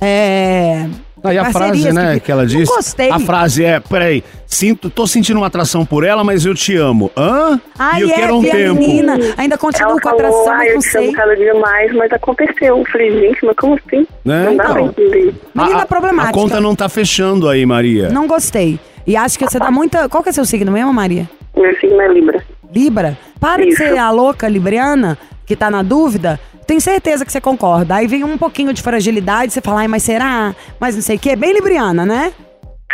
É. 0.00 0.88
Aí 1.24 1.38
a 1.38 1.52
frase, 1.52 1.92
né, 1.92 2.18
que 2.18 2.30
ela 2.32 2.42
Não 2.42 2.48
diz. 2.48 2.68
gostei. 2.68 3.10
A 3.10 3.18
frase 3.20 3.64
é, 3.64 3.78
peraí, 3.78 4.24
sinto, 4.46 4.90
tô 4.90 5.06
sentindo 5.06 5.36
uma 5.38 5.46
atração 5.46 5.84
por 5.86 6.04
ela, 6.04 6.24
mas 6.24 6.44
eu 6.44 6.54
te 6.54 6.76
amo. 6.76 7.10
Hã? 7.16 7.60
Ai, 7.78 8.00
e 8.00 8.02
eu 8.02 8.10
é, 8.10 8.14
quero 8.14 8.36
um 8.38 8.42
tempo. 8.42 8.74
menina. 8.80 9.18
Ainda 9.36 9.56
continua 9.56 9.92
Ela 9.92 10.00
com 10.00 10.08
a 10.08 10.12
atração, 10.12 10.44
falou, 10.44 10.50
ah, 10.52 10.56
mas 10.58 10.68
eu 10.68 10.74
não 10.74 10.80
sei. 10.82 11.12
cada 11.12 11.36
dia 11.36 11.54
mais, 11.54 11.92
mas 11.94 12.12
aconteceu. 12.12 12.78
Eu 12.78 12.84
falei, 12.90 13.10
gente, 13.20 13.44
mas 13.44 13.56
como 13.56 13.74
assim? 13.74 14.06
Né, 14.24 14.44
Não 14.46 14.56
dá 14.56 14.64
pra 14.64 14.72
então. 14.82 14.86
entender. 14.88 15.34
Menina 15.54 15.78
a, 15.78 15.82
a, 15.82 15.86
problemática. 15.86 16.30
a 16.30 16.32
conta 16.42 16.60
não 16.60 16.74
tá 16.74 16.88
fechando 16.88 17.48
aí, 17.48 17.64
Maria. 17.64 18.08
Não 18.08 18.26
gostei. 18.26 18.78
E 19.06 19.16
acho 19.16 19.38
que 19.38 19.44
você 19.44 19.58
dá 19.58 19.70
muita. 19.70 20.08
Qual 20.08 20.22
que 20.22 20.28
é 20.28 20.32
seu 20.32 20.44
signo 20.44 20.70
mesmo, 20.72 20.92
Maria? 20.92 21.28
Meu 21.56 21.74
signo 21.78 22.00
é 22.00 22.08
Libra. 22.08 22.42
Libra? 22.74 23.18
Para 23.38 23.62
de 23.62 23.68
Isso. 23.70 23.78
ser 23.78 23.98
a 23.98 24.10
louca 24.10 24.48
libriana 24.48 25.18
que 25.44 25.54
tá 25.56 25.70
na 25.70 25.82
dúvida. 25.82 26.38
Tenho 26.72 26.80
certeza 26.80 27.22
que 27.22 27.30
você 27.30 27.38
concorda. 27.38 27.96
Aí 27.96 28.06
vem 28.06 28.24
um 28.24 28.38
pouquinho 28.38 28.72
de 28.72 28.80
fragilidade, 28.80 29.52
você 29.52 29.60
fala, 29.60 29.80
ai, 29.80 29.88
mas 29.88 30.04
será? 30.04 30.56
Mas 30.80 30.94
não 30.94 31.02
sei 31.02 31.16
o 31.16 31.18
quê. 31.18 31.36
Bem 31.36 31.52
libriana, 31.52 32.06
né? 32.06 32.32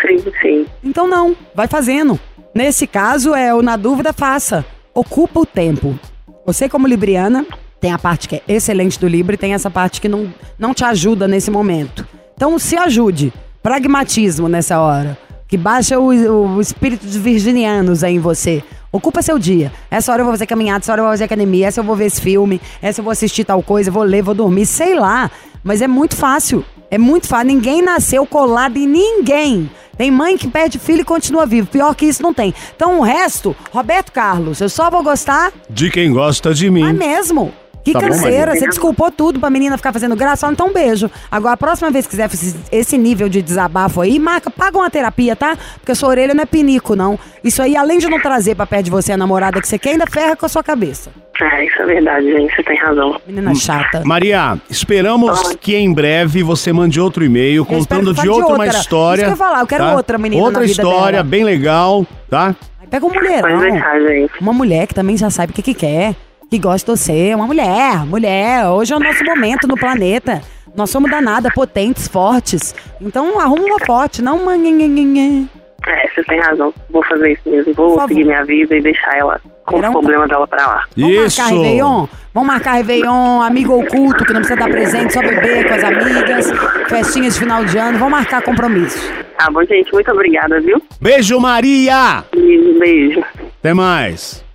Sim, 0.05 0.33
sim. 0.43 0.67
Então 0.83 1.07
não, 1.07 1.37
vai 1.55 1.69
fazendo. 1.69 2.19
Nesse 2.53 2.89
caso, 2.89 3.37
é 3.37 3.55
o 3.55 3.63
na 3.63 3.77
dúvida, 3.77 4.13
faça. 4.13 4.67
Ocupa 4.93 5.39
o 5.39 5.47
tempo. 5.47 5.97
Você, 6.45 6.69
como 6.69 6.89
libriana, 6.89 7.47
tem 7.81 7.93
a 7.93 7.99
parte 8.01 8.29
que 8.29 8.35
é 8.35 8.43
excelente 8.49 8.99
do 8.99 9.07
Libra 9.07 9.37
e 9.37 9.39
tem 9.39 9.55
essa 9.55 9.71
parte 9.71 10.01
que 10.01 10.09
não, 10.09 10.35
não 10.59 10.75
te 10.75 10.85
ajuda 10.85 11.29
nesse 11.29 11.49
momento. 11.49 12.05
Então 12.35 12.59
se 12.59 12.77
ajude. 12.77 13.33
Pragmatismo 13.63 14.49
nessa 14.49 14.81
hora. 14.81 15.17
Que 15.47 15.57
baixa 15.57 16.01
o, 16.01 16.57
o 16.57 16.61
espírito 16.61 17.07
dos 17.07 17.15
virginianos 17.15 18.03
aí 18.03 18.17
em 18.17 18.19
você. 18.19 18.61
Ocupa 18.91 19.21
seu 19.23 19.39
dia. 19.39 19.71
Essa 19.91 20.11
hora 20.13 20.21
eu 20.23 20.25
vou 20.25 20.33
fazer 20.33 20.47
caminhada, 20.47 20.79
essa 20.83 20.93
hora 20.93 21.01
eu 21.01 21.05
vou 21.05 21.13
fazer 21.13 21.25
academia, 21.25 21.67
essa 21.67 21.81
eu 21.81 21.85
vou 21.85 21.95
ver 21.95 22.07
esse 22.07 22.21
filme, 22.21 22.61
essa 22.81 23.01
eu 23.01 23.05
vou 23.05 23.11
assistir 23.11 23.45
tal 23.45 23.63
coisa, 23.63 23.91
vou 23.91 24.03
ler, 24.03 24.23
vou 24.23 24.35
dormir, 24.35 24.65
sei 24.67 24.95
lá. 24.95 25.31
Mas 25.63 25.83
é 25.83 25.87
muito 25.89 26.17
fácil. 26.17 26.65
É 26.91 26.97
muito 26.97 27.27
fácil. 27.29 27.49
Ninguém 27.49 27.83
nasceu 27.83 28.25
colado 28.25 28.79
em 28.79 28.87
ninguém. 28.87 29.71
Tem 29.99 30.11
mãe 30.11 30.39
que 30.39 30.47
perde 30.49 30.79
filho 30.79 31.01
e 31.01 31.05
continua 31.05 31.45
vivo. 31.45 31.67
Pior 31.67 31.95
que 31.95 32.07
isso 32.07 32.23
não 32.23 32.33
tem. 32.33 32.55
Então 32.75 33.01
o 33.01 33.03
resto, 33.03 33.55
Roberto 33.73 34.13
Carlos, 34.13 34.61
eu 34.61 34.69
só 34.69 34.89
vou 34.89 35.03
gostar, 35.03 35.53
De 35.69 35.91
quem 35.91 36.13
gosta 36.13 36.55
de 36.55 36.71
mim. 36.71 36.81
mas 36.83 36.97
mesmo. 36.97 37.53
Que 37.85 37.93
Tá 37.93 38.01
canseira, 38.01 38.55
você 38.55 38.67
desculpou 38.67 39.11
tudo 39.11 39.41
pra 39.41 39.49
menina 39.49 39.77
ficar 39.79 39.93
fazendo 39.93 40.15
graça, 40.15 40.47
então 40.51 40.67
um 40.69 40.73
beijo. 40.73 41.11
Agora, 41.31 41.55
a 41.55 41.57
próxima 41.57 41.91
vez 41.91 42.05
que 42.07 42.11
quiser 42.11 42.27
esse- 42.27 42.57
esse 42.71 42.99
nível 42.99 43.29
de 43.31 43.41
desabafo 43.41 44.01
aí, 44.03 44.19
marca, 44.19 44.51
paga 44.51 44.77
uma 44.77 44.91
terapia, 44.91 45.35
tá? 45.35 45.57
Porque 45.81 45.95
sua 45.95 46.11
orelha 46.11 46.35
não 46.35 46.43
é 46.43 46.47
pinico, 46.47 46.95
não. 46.95 47.19
Isso 47.43 47.63
aí, 47.63 47.77
além 47.77 47.99
de 47.99 48.09
não 48.09 48.21
trazer 48.21 48.55
pra 48.55 48.67
perto 48.67 48.85
de 48.87 48.91
você 48.91 49.13
a 49.13 49.17
namorada 49.17 49.61
que 49.61 49.67
você 49.69 49.79
quer, 49.79 49.91
ainda 49.93 50.07
ferra 50.07 50.37
com 50.37 50.45
a 50.45 50.49
sua 50.49 50.63
cabeça. 50.63 51.11
É, 51.41 51.65
isso 51.65 51.81
é 51.81 51.87
verdade, 51.87 52.31
gente. 52.31 52.55
Você 52.55 52.63
tem 52.65 52.77
razão. 52.79 53.19
Menina 53.27 53.55
chata. 53.55 54.03
Maria, 54.05 54.59
esperamos 54.69 55.55
que 55.61 55.75
em 55.77 55.93
breve 55.95 56.43
você 56.43 56.73
mande 56.73 57.01
outro 57.01 57.25
e-mail 57.25 57.65
contando 57.65 58.13
de 58.13 58.21
de 58.21 58.29
outra 58.29 58.55
uma 58.55 58.65
outra. 58.65 58.79
história. 58.79 59.23
Isso 59.23 59.25
que 59.25 59.41
eu 59.41 59.47
ia 59.47 59.51
falar, 59.51 59.61
eu 59.61 59.67
quero 59.67 59.85
tá? 59.85 59.95
outra 59.95 60.19
menina 60.19 60.43
Outra 60.43 60.61
na 60.61 60.67
vida 60.67 60.83
história 60.83 61.13
dela. 61.19 61.25
bem 61.25 61.45
legal, 61.45 62.05
tá? 62.29 62.55
Aí 62.81 62.87
pega 62.89 63.07
um 63.07 63.11
Pode 63.11 63.25
mulherão. 63.25 63.61
deixar, 63.61 64.01
gente. 64.01 64.33
Uma 64.41 64.53
mulher 64.53 64.87
que 64.89 64.95
também 64.95 65.17
já 65.17 65.31
sabe 65.31 65.53
o 65.53 65.55
que, 65.55 65.63
que 65.63 65.75
quer, 65.75 66.17
que 66.51 66.59
gosta 66.59 66.93
de 66.93 66.99
você. 66.99 67.35
Uma 67.35 67.47
mulher, 67.47 68.05
mulher. 68.07 68.67
Hoje 68.69 68.93
é 68.93 68.97
o 68.97 69.01
nosso 69.01 69.25
momento 69.25 69.67
no 69.67 69.77
planeta. 69.77 70.43
Nós 70.75 70.91
somos 70.91 71.11
danadas, 71.11 71.53
potentes, 71.55 72.09
fortes. 72.09 72.75
Então 73.01 73.39
arruma 73.39 73.65
uma 73.65 73.81
forte, 73.85 74.23
não 74.23 74.37
uma. 74.37 74.55
É, 74.55 76.09
você 76.09 76.23
tem 76.25 76.41
razão. 76.41 76.73
Vou 76.91 77.03
fazer 77.05 77.33
isso 77.33 77.49
mesmo. 77.49 77.75
Vou 77.75 77.89
Por 77.91 77.97
favor. 77.97 78.09
seguir 78.09 78.25
minha 78.25 78.45
vida 78.45 78.77
e 78.77 78.83
deixar 78.83 79.17
ela 79.17 79.41
com 79.65 79.77
Verão 79.77 79.91
os 79.91 80.01
problemas 80.01 80.29
dela 80.29 80.47
pra 80.47 80.67
lá. 80.67 80.85
Vamos 80.97 81.17
Isso. 81.17 81.41
marcar 81.41 81.55
Réveillon? 81.57 82.07
Vamos 82.35 82.47
marcar 82.47 82.73
Réveillon, 82.73 83.43
amigo 83.43 83.81
oculto, 83.81 84.25
que 84.25 84.33
não 84.33 84.41
precisa 84.41 84.59
dar 84.59 84.71
presente, 84.71 85.13
só 85.13 85.21
beber 85.21 85.67
com 85.69 85.75
as 85.75 85.85
amigas, 85.85 86.53
festinhas 86.89 87.35
de 87.35 87.41
final 87.41 87.65
de 87.65 87.77
ano. 87.79 87.99
Vamos 87.99 88.13
marcar 88.13 88.43
compromisso. 88.43 88.99
Tá 89.39 89.51
bom, 89.51 89.65
gente. 89.65 89.93
Muito 89.93 90.11
obrigada, 90.11 90.61
viu? 90.61 90.81
Beijo, 91.01 91.39
Maria! 91.39 92.25
Beijo, 92.35 92.79
beijo. 92.79 93.25
Até 93.61 93.75
mais. 93.75 94.48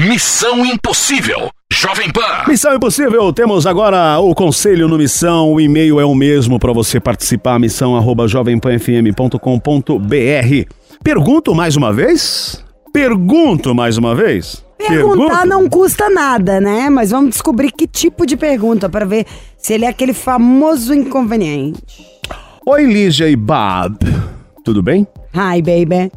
Missão 0.00 0.64
Impossível. 0.64 1.50
Jovem 1.72 2.12
Pan. 2.12 2.44
Missão 2.46 2.74
Impossível, 2.74 3.32
temos 3.32 3.66
agora 3.66 4.18
o 4.18 4.34
conselho 4.34 4.86
no 4.86 4.98
Missão. 4.98 5.52
O 5.52 5.60
e-mail 5.60 5.98
é 5.98 6.04
o 6.04 6.14
mesmo 6.14 6.58
para 6.58 6.72
você 6.72 7.00
participar, 7.00 7.58
missão 7.58 7.96
arroba 7.96 8.28
jovempanfm.com.br. 8.28 10.74
Pergunto 11.02 11.54
mais 11.54 11.76
uma 11.76 11.92
vez? 11.92 12.62
Pergunto 12.92 13.74
mais 13.74 13.96
uma 13.96 14.14
vez? 14.14 14.64
Perguntar 14.76 15.24
Pergunto? 15.24 15.48
não 15.48 15.68
custa 15.68 16.10
nada, 16.10 16.60
né? 16.60 16.90
Mas 16.90 17.10
vamos 17.10 17.30
descobrir 17.30 17.72
que 17.72 17.86
tipo 17.86 18.26
de 18.26 18.36
pergunta 18.36 18.88
para 18.88 19.06
ver 19.06 19.26
se 19.56 19.72
ele 19.72 19.84
é 19.84 19.88
aquele 19.88 20.12
famoso 20.12 20.92
inconveniente. 20.92 22.06
Oi, 22.66 22.84
Lígia 22.84 23.28
e 23.28 23.36
Bob. 23.36 23.96
Tudo 24.64 24.82
bem? 24.82 25.06
Hi, 25.34 25.62
baby. 25.62 26.12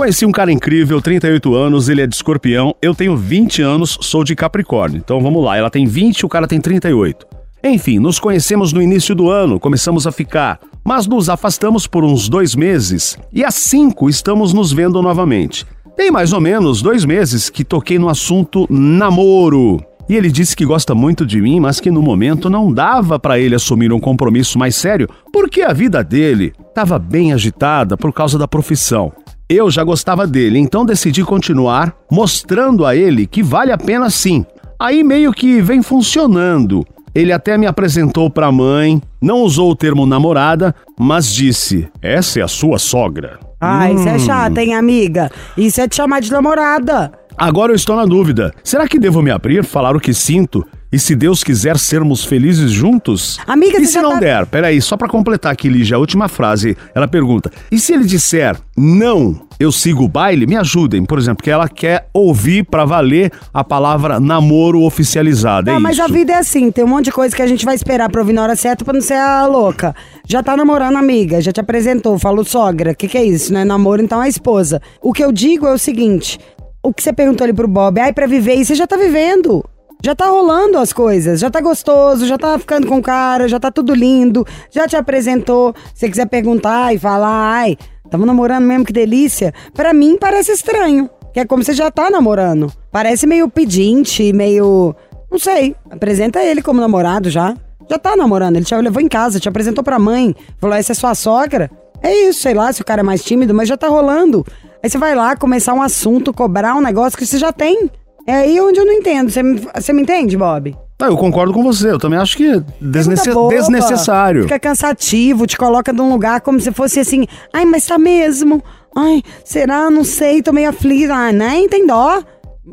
Conheci 0.00 0.24
um 0.24 0.32
cara 0.32 0.50
incrível, 0.50 0.98
38 0.98 1.54
anos, 1.54 1.90
ele 1.90 2.00
é 2.00 2.06
de 2.06 2.14
escorpião, 2.14 2.74
eu 2.80 2.94
tenho 2.94 3.14
20 3.14 3.60
anos, 3.60 3.98
sou 4.00 4.24
de 4.24 4.34
Capricórnio. 4.34 4.96
Então 4.96 5.20
vamos 5.20 5.44
lá, 5.44 5.58
ela 5.58 5.68
tem 5.68 5.84
20 5.84 6.24
o 6.24 6.28
cara 6.28 6.46
tem 6.46 6.58
38. 6.58 7.26
Enfim, 7.62 7.98
nos 7.98 8.18
conhecemos 8.18 8.72
no 8.72 8.80
início 8.80 9.14
do 9.14 9.28
ano, 9.28 9.60
começamos 9.60 10.06
a 10.06 10.10
ficar, 10.10 10.58
mas 10.82 11.06
nos 11.06 11.28
afastamos 11.28 11.86
por 11.86 12.02
uns 12.02 12.30
dois 12.30 12.54
meses 12.54 13.18
e 13.30 13.44
há 13.44 13.50
cinco 13.50 14.08
estamos 14.08 14.54
nos 14.54 14.72
vendo 14.72 15.02
novamente. 15.02 15.66
Tem 15.94 16.10
mais 16.10 16.32
ou 16.32 16.40
menos 16.40 16.80
dois 16.80 17.04
meses 17.04 17.50
que 17.50 17.62
toquei 17.62 17.98
no 17.98 18.08
assunto 18.08 18.66
namoro. 18.70 19.84
E 20.08 20.16
ele 20.16 20.32
disse 20.32 20.56
que 20.56 20.64
gosta 20.64 20.94
muito 20.94 21.26
de 21.26 21.42
mim, 21.42 21.60
mas 21.60 21.78
que 21.78 21.90
no 21.90 22.00
momento 22.00 22.48
não 22.48 22.72
dava 22.72 23.18
pra 23.18 23.38
ele 23.38 23.54
assumir 23.54 23.92
um 23.92 24.00
compromisso 24.00 24.58
mais 24.58 24.74
sério, 24.76 25.10
porque 25.30 25.60
a 25.60 25.74
vida 25.74 26.02
dele 26.02 26.54
estava 26.66 26.98
bem 26.98 27.34
agitada 27.34 27.98
por 27.98 28.14
causa 28.14 28.38
da 28.38 28.48
profissão. 28.48 29.12
Eu 29.52 29.68
já 29.68 29.82
gostava 29.82 30.28
dele, 30.28 30.60
então 30.60 30.86
decidi 30.86 31.24
continuar 31.24 31.92
mostrando 32.08 32.86
a 32.86 32.94
ele 32.94 33.26
que 33.26 33.42
vale 33.42 33.72
a 33.72 33.76
pena 33.76 34.08
sim. 34.08 34.46
Aí 34.78 35.02
meio 35.02 35.32
que 35.32 35.60
vem 35.60 35.82
funcionando. 35.82 36.86
Ele 37.12 37.32
até 37.32 37.58
me 37.58 37.66
apresentou 37.66 38.30
pra 38.30 38.52
mãe, 38.52 39.02
não 39.20 39.38
usou 39.42 39.72
o 39.72 39.74
termo 39.74 40.06
namorada, 40.06 40.72
mas 40.96 41.34
disse: 41.34 41.88
"Essa 42.00 42.38
é 42.38 42.42
a 42.44 42.48
sua 42.48 42.78
sogra". 42.78 43.40
Ai, 43.60 43.92
isso 43.92 44.08
é 44.08 44.18
chata, 44.20 44.62
hein, 44.62 44.76
amiga? 44.76 45.28
Isso 45.56 45.80
é 45.80 45.88
te 45.88 45.96
chamar 45.96 46.20
de 46.20 46.30
namorada. 46.30 47.10
Agora 47.36 47.72
eu 47.72 47.76
estou 47.76 47.96
na 47.96 48.04
dúvida. 48.04 48.54
Será 48.62 48.86
que 48.86 49.00
devo 49.00 49.20
me 49.20 49.32
abrir, 49.32 49.64
falar 49.64 49.96
o 49.96 50.00
que 50.00 50.14
sinto? 50.14 50.64
E 50.92 50.98
se 50.98 51.14
Deus 51.14 51.44
quiser 51.44 51.78
sermos 51.78 52.24
felizes 52.24 52.70
juntos? 52.72 53.38
Amiga, 53.46 53.78
e 53.78 53.86
se 53.86 54.00
não 54.00 54.12
tá- 54.14 54.18
der? 54.20 54.46
Peraí, 54.46 54.80
só 54.82 54.96
pra 54.96 55.08
completar 55.08 55.52
aqui, 55.52 55.68
Lígia, 55.68 55.96
a 55.96 56.00
última 56.00 56.26
frase. 56.28 56.76
Ela 56.94 57.06
pergunta: 57.06 57.50
e 57.70 57.78
se 57.78 57.92
ele 57.92 58.04
disser 58.04 58.56
não, 58.76 59.40
eu 59.60 59.70
sigo 59.70 60.02
o 60.04 60.08
baile? 60.08 60.46
Me 60.48 60.56
ajudem, 60.56 61.04
por 61.04 61.16
exemplo, 61.18 61.36
porque 61.36 61.50
ela 61.50 61.68
quer 61.68 62.08
ouvir 62.12 62.64
pra 62.64 62.84
valer 62.84 63.30
a 63.54 63.62
palavra 63.62 64.18
namoro 64.18 64.82
oficializada. 64.82 65.70
é 65.70 65.74
Ah, 65.76 65.80
mas 65.80 65.92
isso. 65.96 66.02
a 66.02 66.08
vida 66.08 66.32
é 66.32 66.36
assim, 66.36 66.72
tem 66.72 66.82
um 66.84 66.88
monte 66.88 67.04
de 67.06 67.12
coisa 67.12 67.36
que 67.36 67.42
a 67.42 67.46
gente 67.46 67.64
vai 67.64 67.76
esperar 67.76 68.10
pra 68.10 68.20
ouvir 68.20 68.32
na 68.32 68.42
hora 68.42 68.56
certa 68.56 68.84
pra 68.84 68.92
não 68.94 69.00
ser 69.00 69.14
a 69.14 69.46
louca. 69.46 69.94
Já 70.26 70.42
tá 70.42 70.56
namorando 70.56 70.96
amiga, 70.96 71.40
já 71.40 71.52
te 71.52 71.60
apresentou, 71.60 72.18
falou 72.18 72.44
sogra. 72.44 72.90
O 72.92 72.96
que, 72.96 73.06
que 73.06 73.16
é 73.18 73.24
isso? 73.24 73.52
Não 73.52 73.60
é 73.60 73.64
namoro, 73.64 74.02
então 74.02 74.20
é 74.20 74.28
esposa. 74.28 74.80
O 75.00 75.12
que 75.12 75.22
eu 75.22 75.30
digo 75.30 75.66
é 75.68 75.72
o 75.72 75.78
seguinte: 75.78 76.36
o 76.82 76.92
que 76.92 77.00
você 77.02 77.12
perguntou 77.12 77.44
ali 77.44 77.52
pro 77.52 77.68
Bob, 77.68 78.00
ai, 78.00 78.12
pra 78.12 78.26
viver, 78.26 78.56
e 78.56 78.64
você 78.64 78.74
já 78.74 78.86
tá 78.88 78.96
vivendo. 78.96 79.64
Já 80.02 80.14
tá 80.14 80.26
rolando 80.26 80.78
as 80.78 80.94
coisas, 80.94 81.40
já 81.40 81.50
tá 81.50 81.60
gostoso, 81.60 82.26
já 82.26 82.38
tá 82.38 82.58
ficando 82.58 82.86
com 82.86 83.02
cara, 83.02 83.46
já 83.46 83.60
tá 83.60 83.70
tudo 83.70 83.94
lindo, 83.94 84.46
já 84.70 84.88
te 84.88 84.96
apresentou. 84.96 85.74
Se 85.94 86.08
quiser 86.08 86.26
perguntar 86.26 86.94
e 86.94 86.98
falar, 86.98 87.52
ai, 87.52 87.76
tamo 88.10 88.24
namorando 88.24 88.64
mesmo, 88.64 88.84
que 88.84 88.94
delícia. 88.94 89.52
Pra 89.74 89.92
mim 89.92 90.16
parece 90.18 90.52
estranho, 90.52 91.10
que 91.34 91.40
é 91.40 91.44
como 91.44 91.62
você 91.62 91.74
já 91.74 91.90
tá 91.90 92.08
namorando. 92.08 92.72
Parece 92.90 93.26
meio 93.26 93.48
pedinte, 93.48 94.32
meio. 94.32 94.94
Não 95.30 95.38
sei. 95.38 95.76
Apresenta 95.90 96.42
ele 96.42 96.62
como 96.62 96.80
namorado 96.80 97.28
já. 97.28 97.54
Já 97.88 97.98
tá 97.98 98.16
namorando, 98.16 98.56
ele 98.56 98.64
te 98.64 98.74
levou 98.74 99.02
em 99.02 99.08
casa, 99.08 99.38
te 99.38 99.48
apresentou 99.48 99.84
pra 99.84 99.98
mãe, 99.98 100.34
falou: 100.58 100.76
essa 100.76 100.92
é 100.92 100.94
sua 100.94 101.14
sogra. 101.14 101.70
É 102.02 102.28
isso, 102.28 102.40
sei 102.40 102.54
lá, 102.54 102.72
se 102.72 102.80
o 102.80 102.84
cara 102.84 103.00
é 103.00 103.02
mais 103.02 103.22
tímido, 103.22 103.52
mas 103.52 103.68
já 103.68 103.76
tá 103.76 103.86
rolando. 103.86 104.46
Aí 104.82 104.88
você 104.88 104.96
vai 104.96 105.14
lá 105.14 105.36
começar 105.36 105.74
um 105.74 105.82
assunto, 105.82 106.32
cobrar 106.32 106.74
um 106.74 106.80
negócio 106.80 107.18
que 107.18 107.26
você 107.26 107.36
já 107.36 107.52
tem. 107.52 107.90
É 108.26 108.34
aí 108.34 108.60
onde 108.60 108.78
eu 108.78 108.84
não 108.86 108.92
entendo. 108.92 109.30
Você 109.30 109.42
me, 109.42 109.60
você 109.74 109.92
me 109.92 110.02
entende, 110.02 110.36
Bob? 110.36 110.76
Tá, 110.98 111.06
eu 111.06 111.16
concordo 111.16 111.52
com 111.52 111.62
você. 111.62 111.90
Eu 111.90 111.98
também 111.98 112.18
acho 112.18 112.36
que 112.36 112.46
é 112.46 112.62
desnece- 112.80 113.32
boba. 113.32 113.54
desnecessário. 113.56 114.42
Fica 114.42 114.58
cansativo, 114.58 115.46
te 115.46 115.56
coloca 115.56 115.92
num 115.92 116.10
lugar 116.12 116.40
como 116.42 116.60
se 116.60 116.70
fosse 116.72 117.00
assim, 117.00 117.26
ai, 117.52 117.64
mas 117.64 117.86
tá 117.86 117.98
mesmo. 117.98 118.62
Ai, 118.96 119.22
será? 119.44 119.90
Não 119.90 120.04
sei, 120.04 120.42
tô 120.42 120.52
meio 120.52 120.68
aflita. 120.68 121.14
Ah, 121.14 121.32
nem 121.32 121.68
tem 121.68 121.86
dó. 121.86 122.22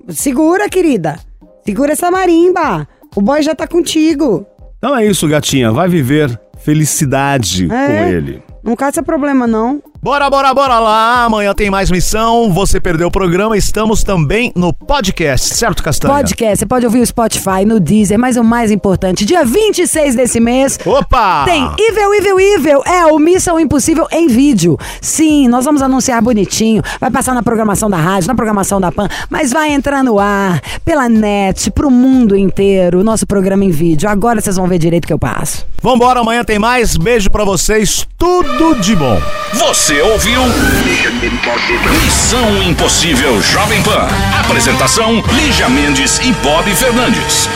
Segura, 0.10 0.68
querida. 0.70 1.18
Segura 1.66 1.94
essa 1.94 2.12
marimba. 2.12 2.88
O 3.16 3.22
boy 3.22 3.42
já 3.42 3.56
tá 3.56 3.66
contigo. 3.68 4.46
Então 4.78 4.96
é 4.96 5.06
isso, 5.06 5.28
gatinha. 5.28 5.72
Vai 5.72 5.88
viver 5.88 6.40
felicidade 6.60 7.66
É. 7.72 7.88
com 7.88 8.08
ele. 8.10 8.44
Não 8.64 8.76
caça 8.76 9.02
problema, 9.02 9.48
não. 9.48 9.82
Bora, 10.02 10.30
bora, 10.30 10.54
bora 10.54 10.80
lá. 10.80 11.26
Amanhã 11.26 11.54
tem 11.54 11.70
mais 11.70 11.90
missão. 11.90 12.52
Você 12.54 12.80
perdeu 12.80 13.08
o 13.08 13.12
programa. 13.12 13.58
Estamos 13.58 14.04
também 14.04 14.52
no 14.56 14.72
podcast, 14.72 15.56
certo, 15.56 15.84
Castanha? 15.84 16.14
Podcast, 16.14 16.60
você 16.60 16.66
pode 16.66 16.86
ouvir 16.86 17.02
o 17.02 17.06
Spotify, 17.06 17.66
no 17.66 17.80
Deezer, 17.80 18.18
mas 18.18 18.38
o 18.38 18.44
mais 18.44 18.72
importante, 18.72 19.26
dia 19.26 19.44
26 19.44 20.16
desse 20.16 20.40
mês, 20.40 20.80
Opa! 20.86 21.46
Tem 21.46 21.70
Evil, 21.80 22.14
Evil, 22.14 22.40
Evil. 22.40 22.84
É 22.86 23.06
o 23.08 23.18
Missão 23.18 23.60
Impossível 23.60 24.08
em 24.12 24.28
vídeo. 24.28 24.78
Sim, 25.02 25.48
nós 25.48 25.66
vamos 25.66 25.82
anunciar 25.82 26.22
bonitinho. 26.22 26.82
Vai 27.02 27.10
passar 27.10 27.34
na 27.34 27.42
programação 27.42 27.90
da 27.90 27.98
rádio, 27.98 28.28
na 28.28 28.36
programação 28.36 28.80
da 28.80 28.92
PAN, 28.92 29.10
mas 29.30 29.52
vai 29.52 29.72
entrar 29.72 30.04
no 30.04 30.20
ar, 30.20 30.62
pela 30.86 31.10
net, 31.10 31.72
pro 31.72 31.90
mundo 31.90 32.36
inteiro, 32.38 33.00
o 33.00 33.04
nosso 33.04 33.26
programa 33.26 33.66
em 33.66 33.72
vídeo. 33.72 34.08
Agora 34.08 34.40
vocês 34.40 34.56
vão 34.56 34.68
ver 34.68 34.78
direito 34.78 35.08
que 35.08 35.14
eu 35.14 35.20
passo. 35.20 35.66
Vambora, 35.82 36.20
amanhã 36.22 36.44
tem 36.44 36.58
mais. 36.60 36.98
Beijo 36.98 37.30
pra 37.30 37.44
vocês. 37.44 38.08
Tudo 38.18 38.76
de 38.82 38.96
bom. 38.96 39.20
Você 39.88 40.02
ouviu? 40.02 40.42
Missão 42.04 42.62
Impossível 42.62 43.42
Jovem 43.42 43.82
Pan. 43.84 44.06
Apresentação: 44.38 45.24
Lígia 45.32 45.70
Mendes 45.70 46.20
e 46.26 46.34
Bob 46.44 46.70
Fernandes. 46.76 47.48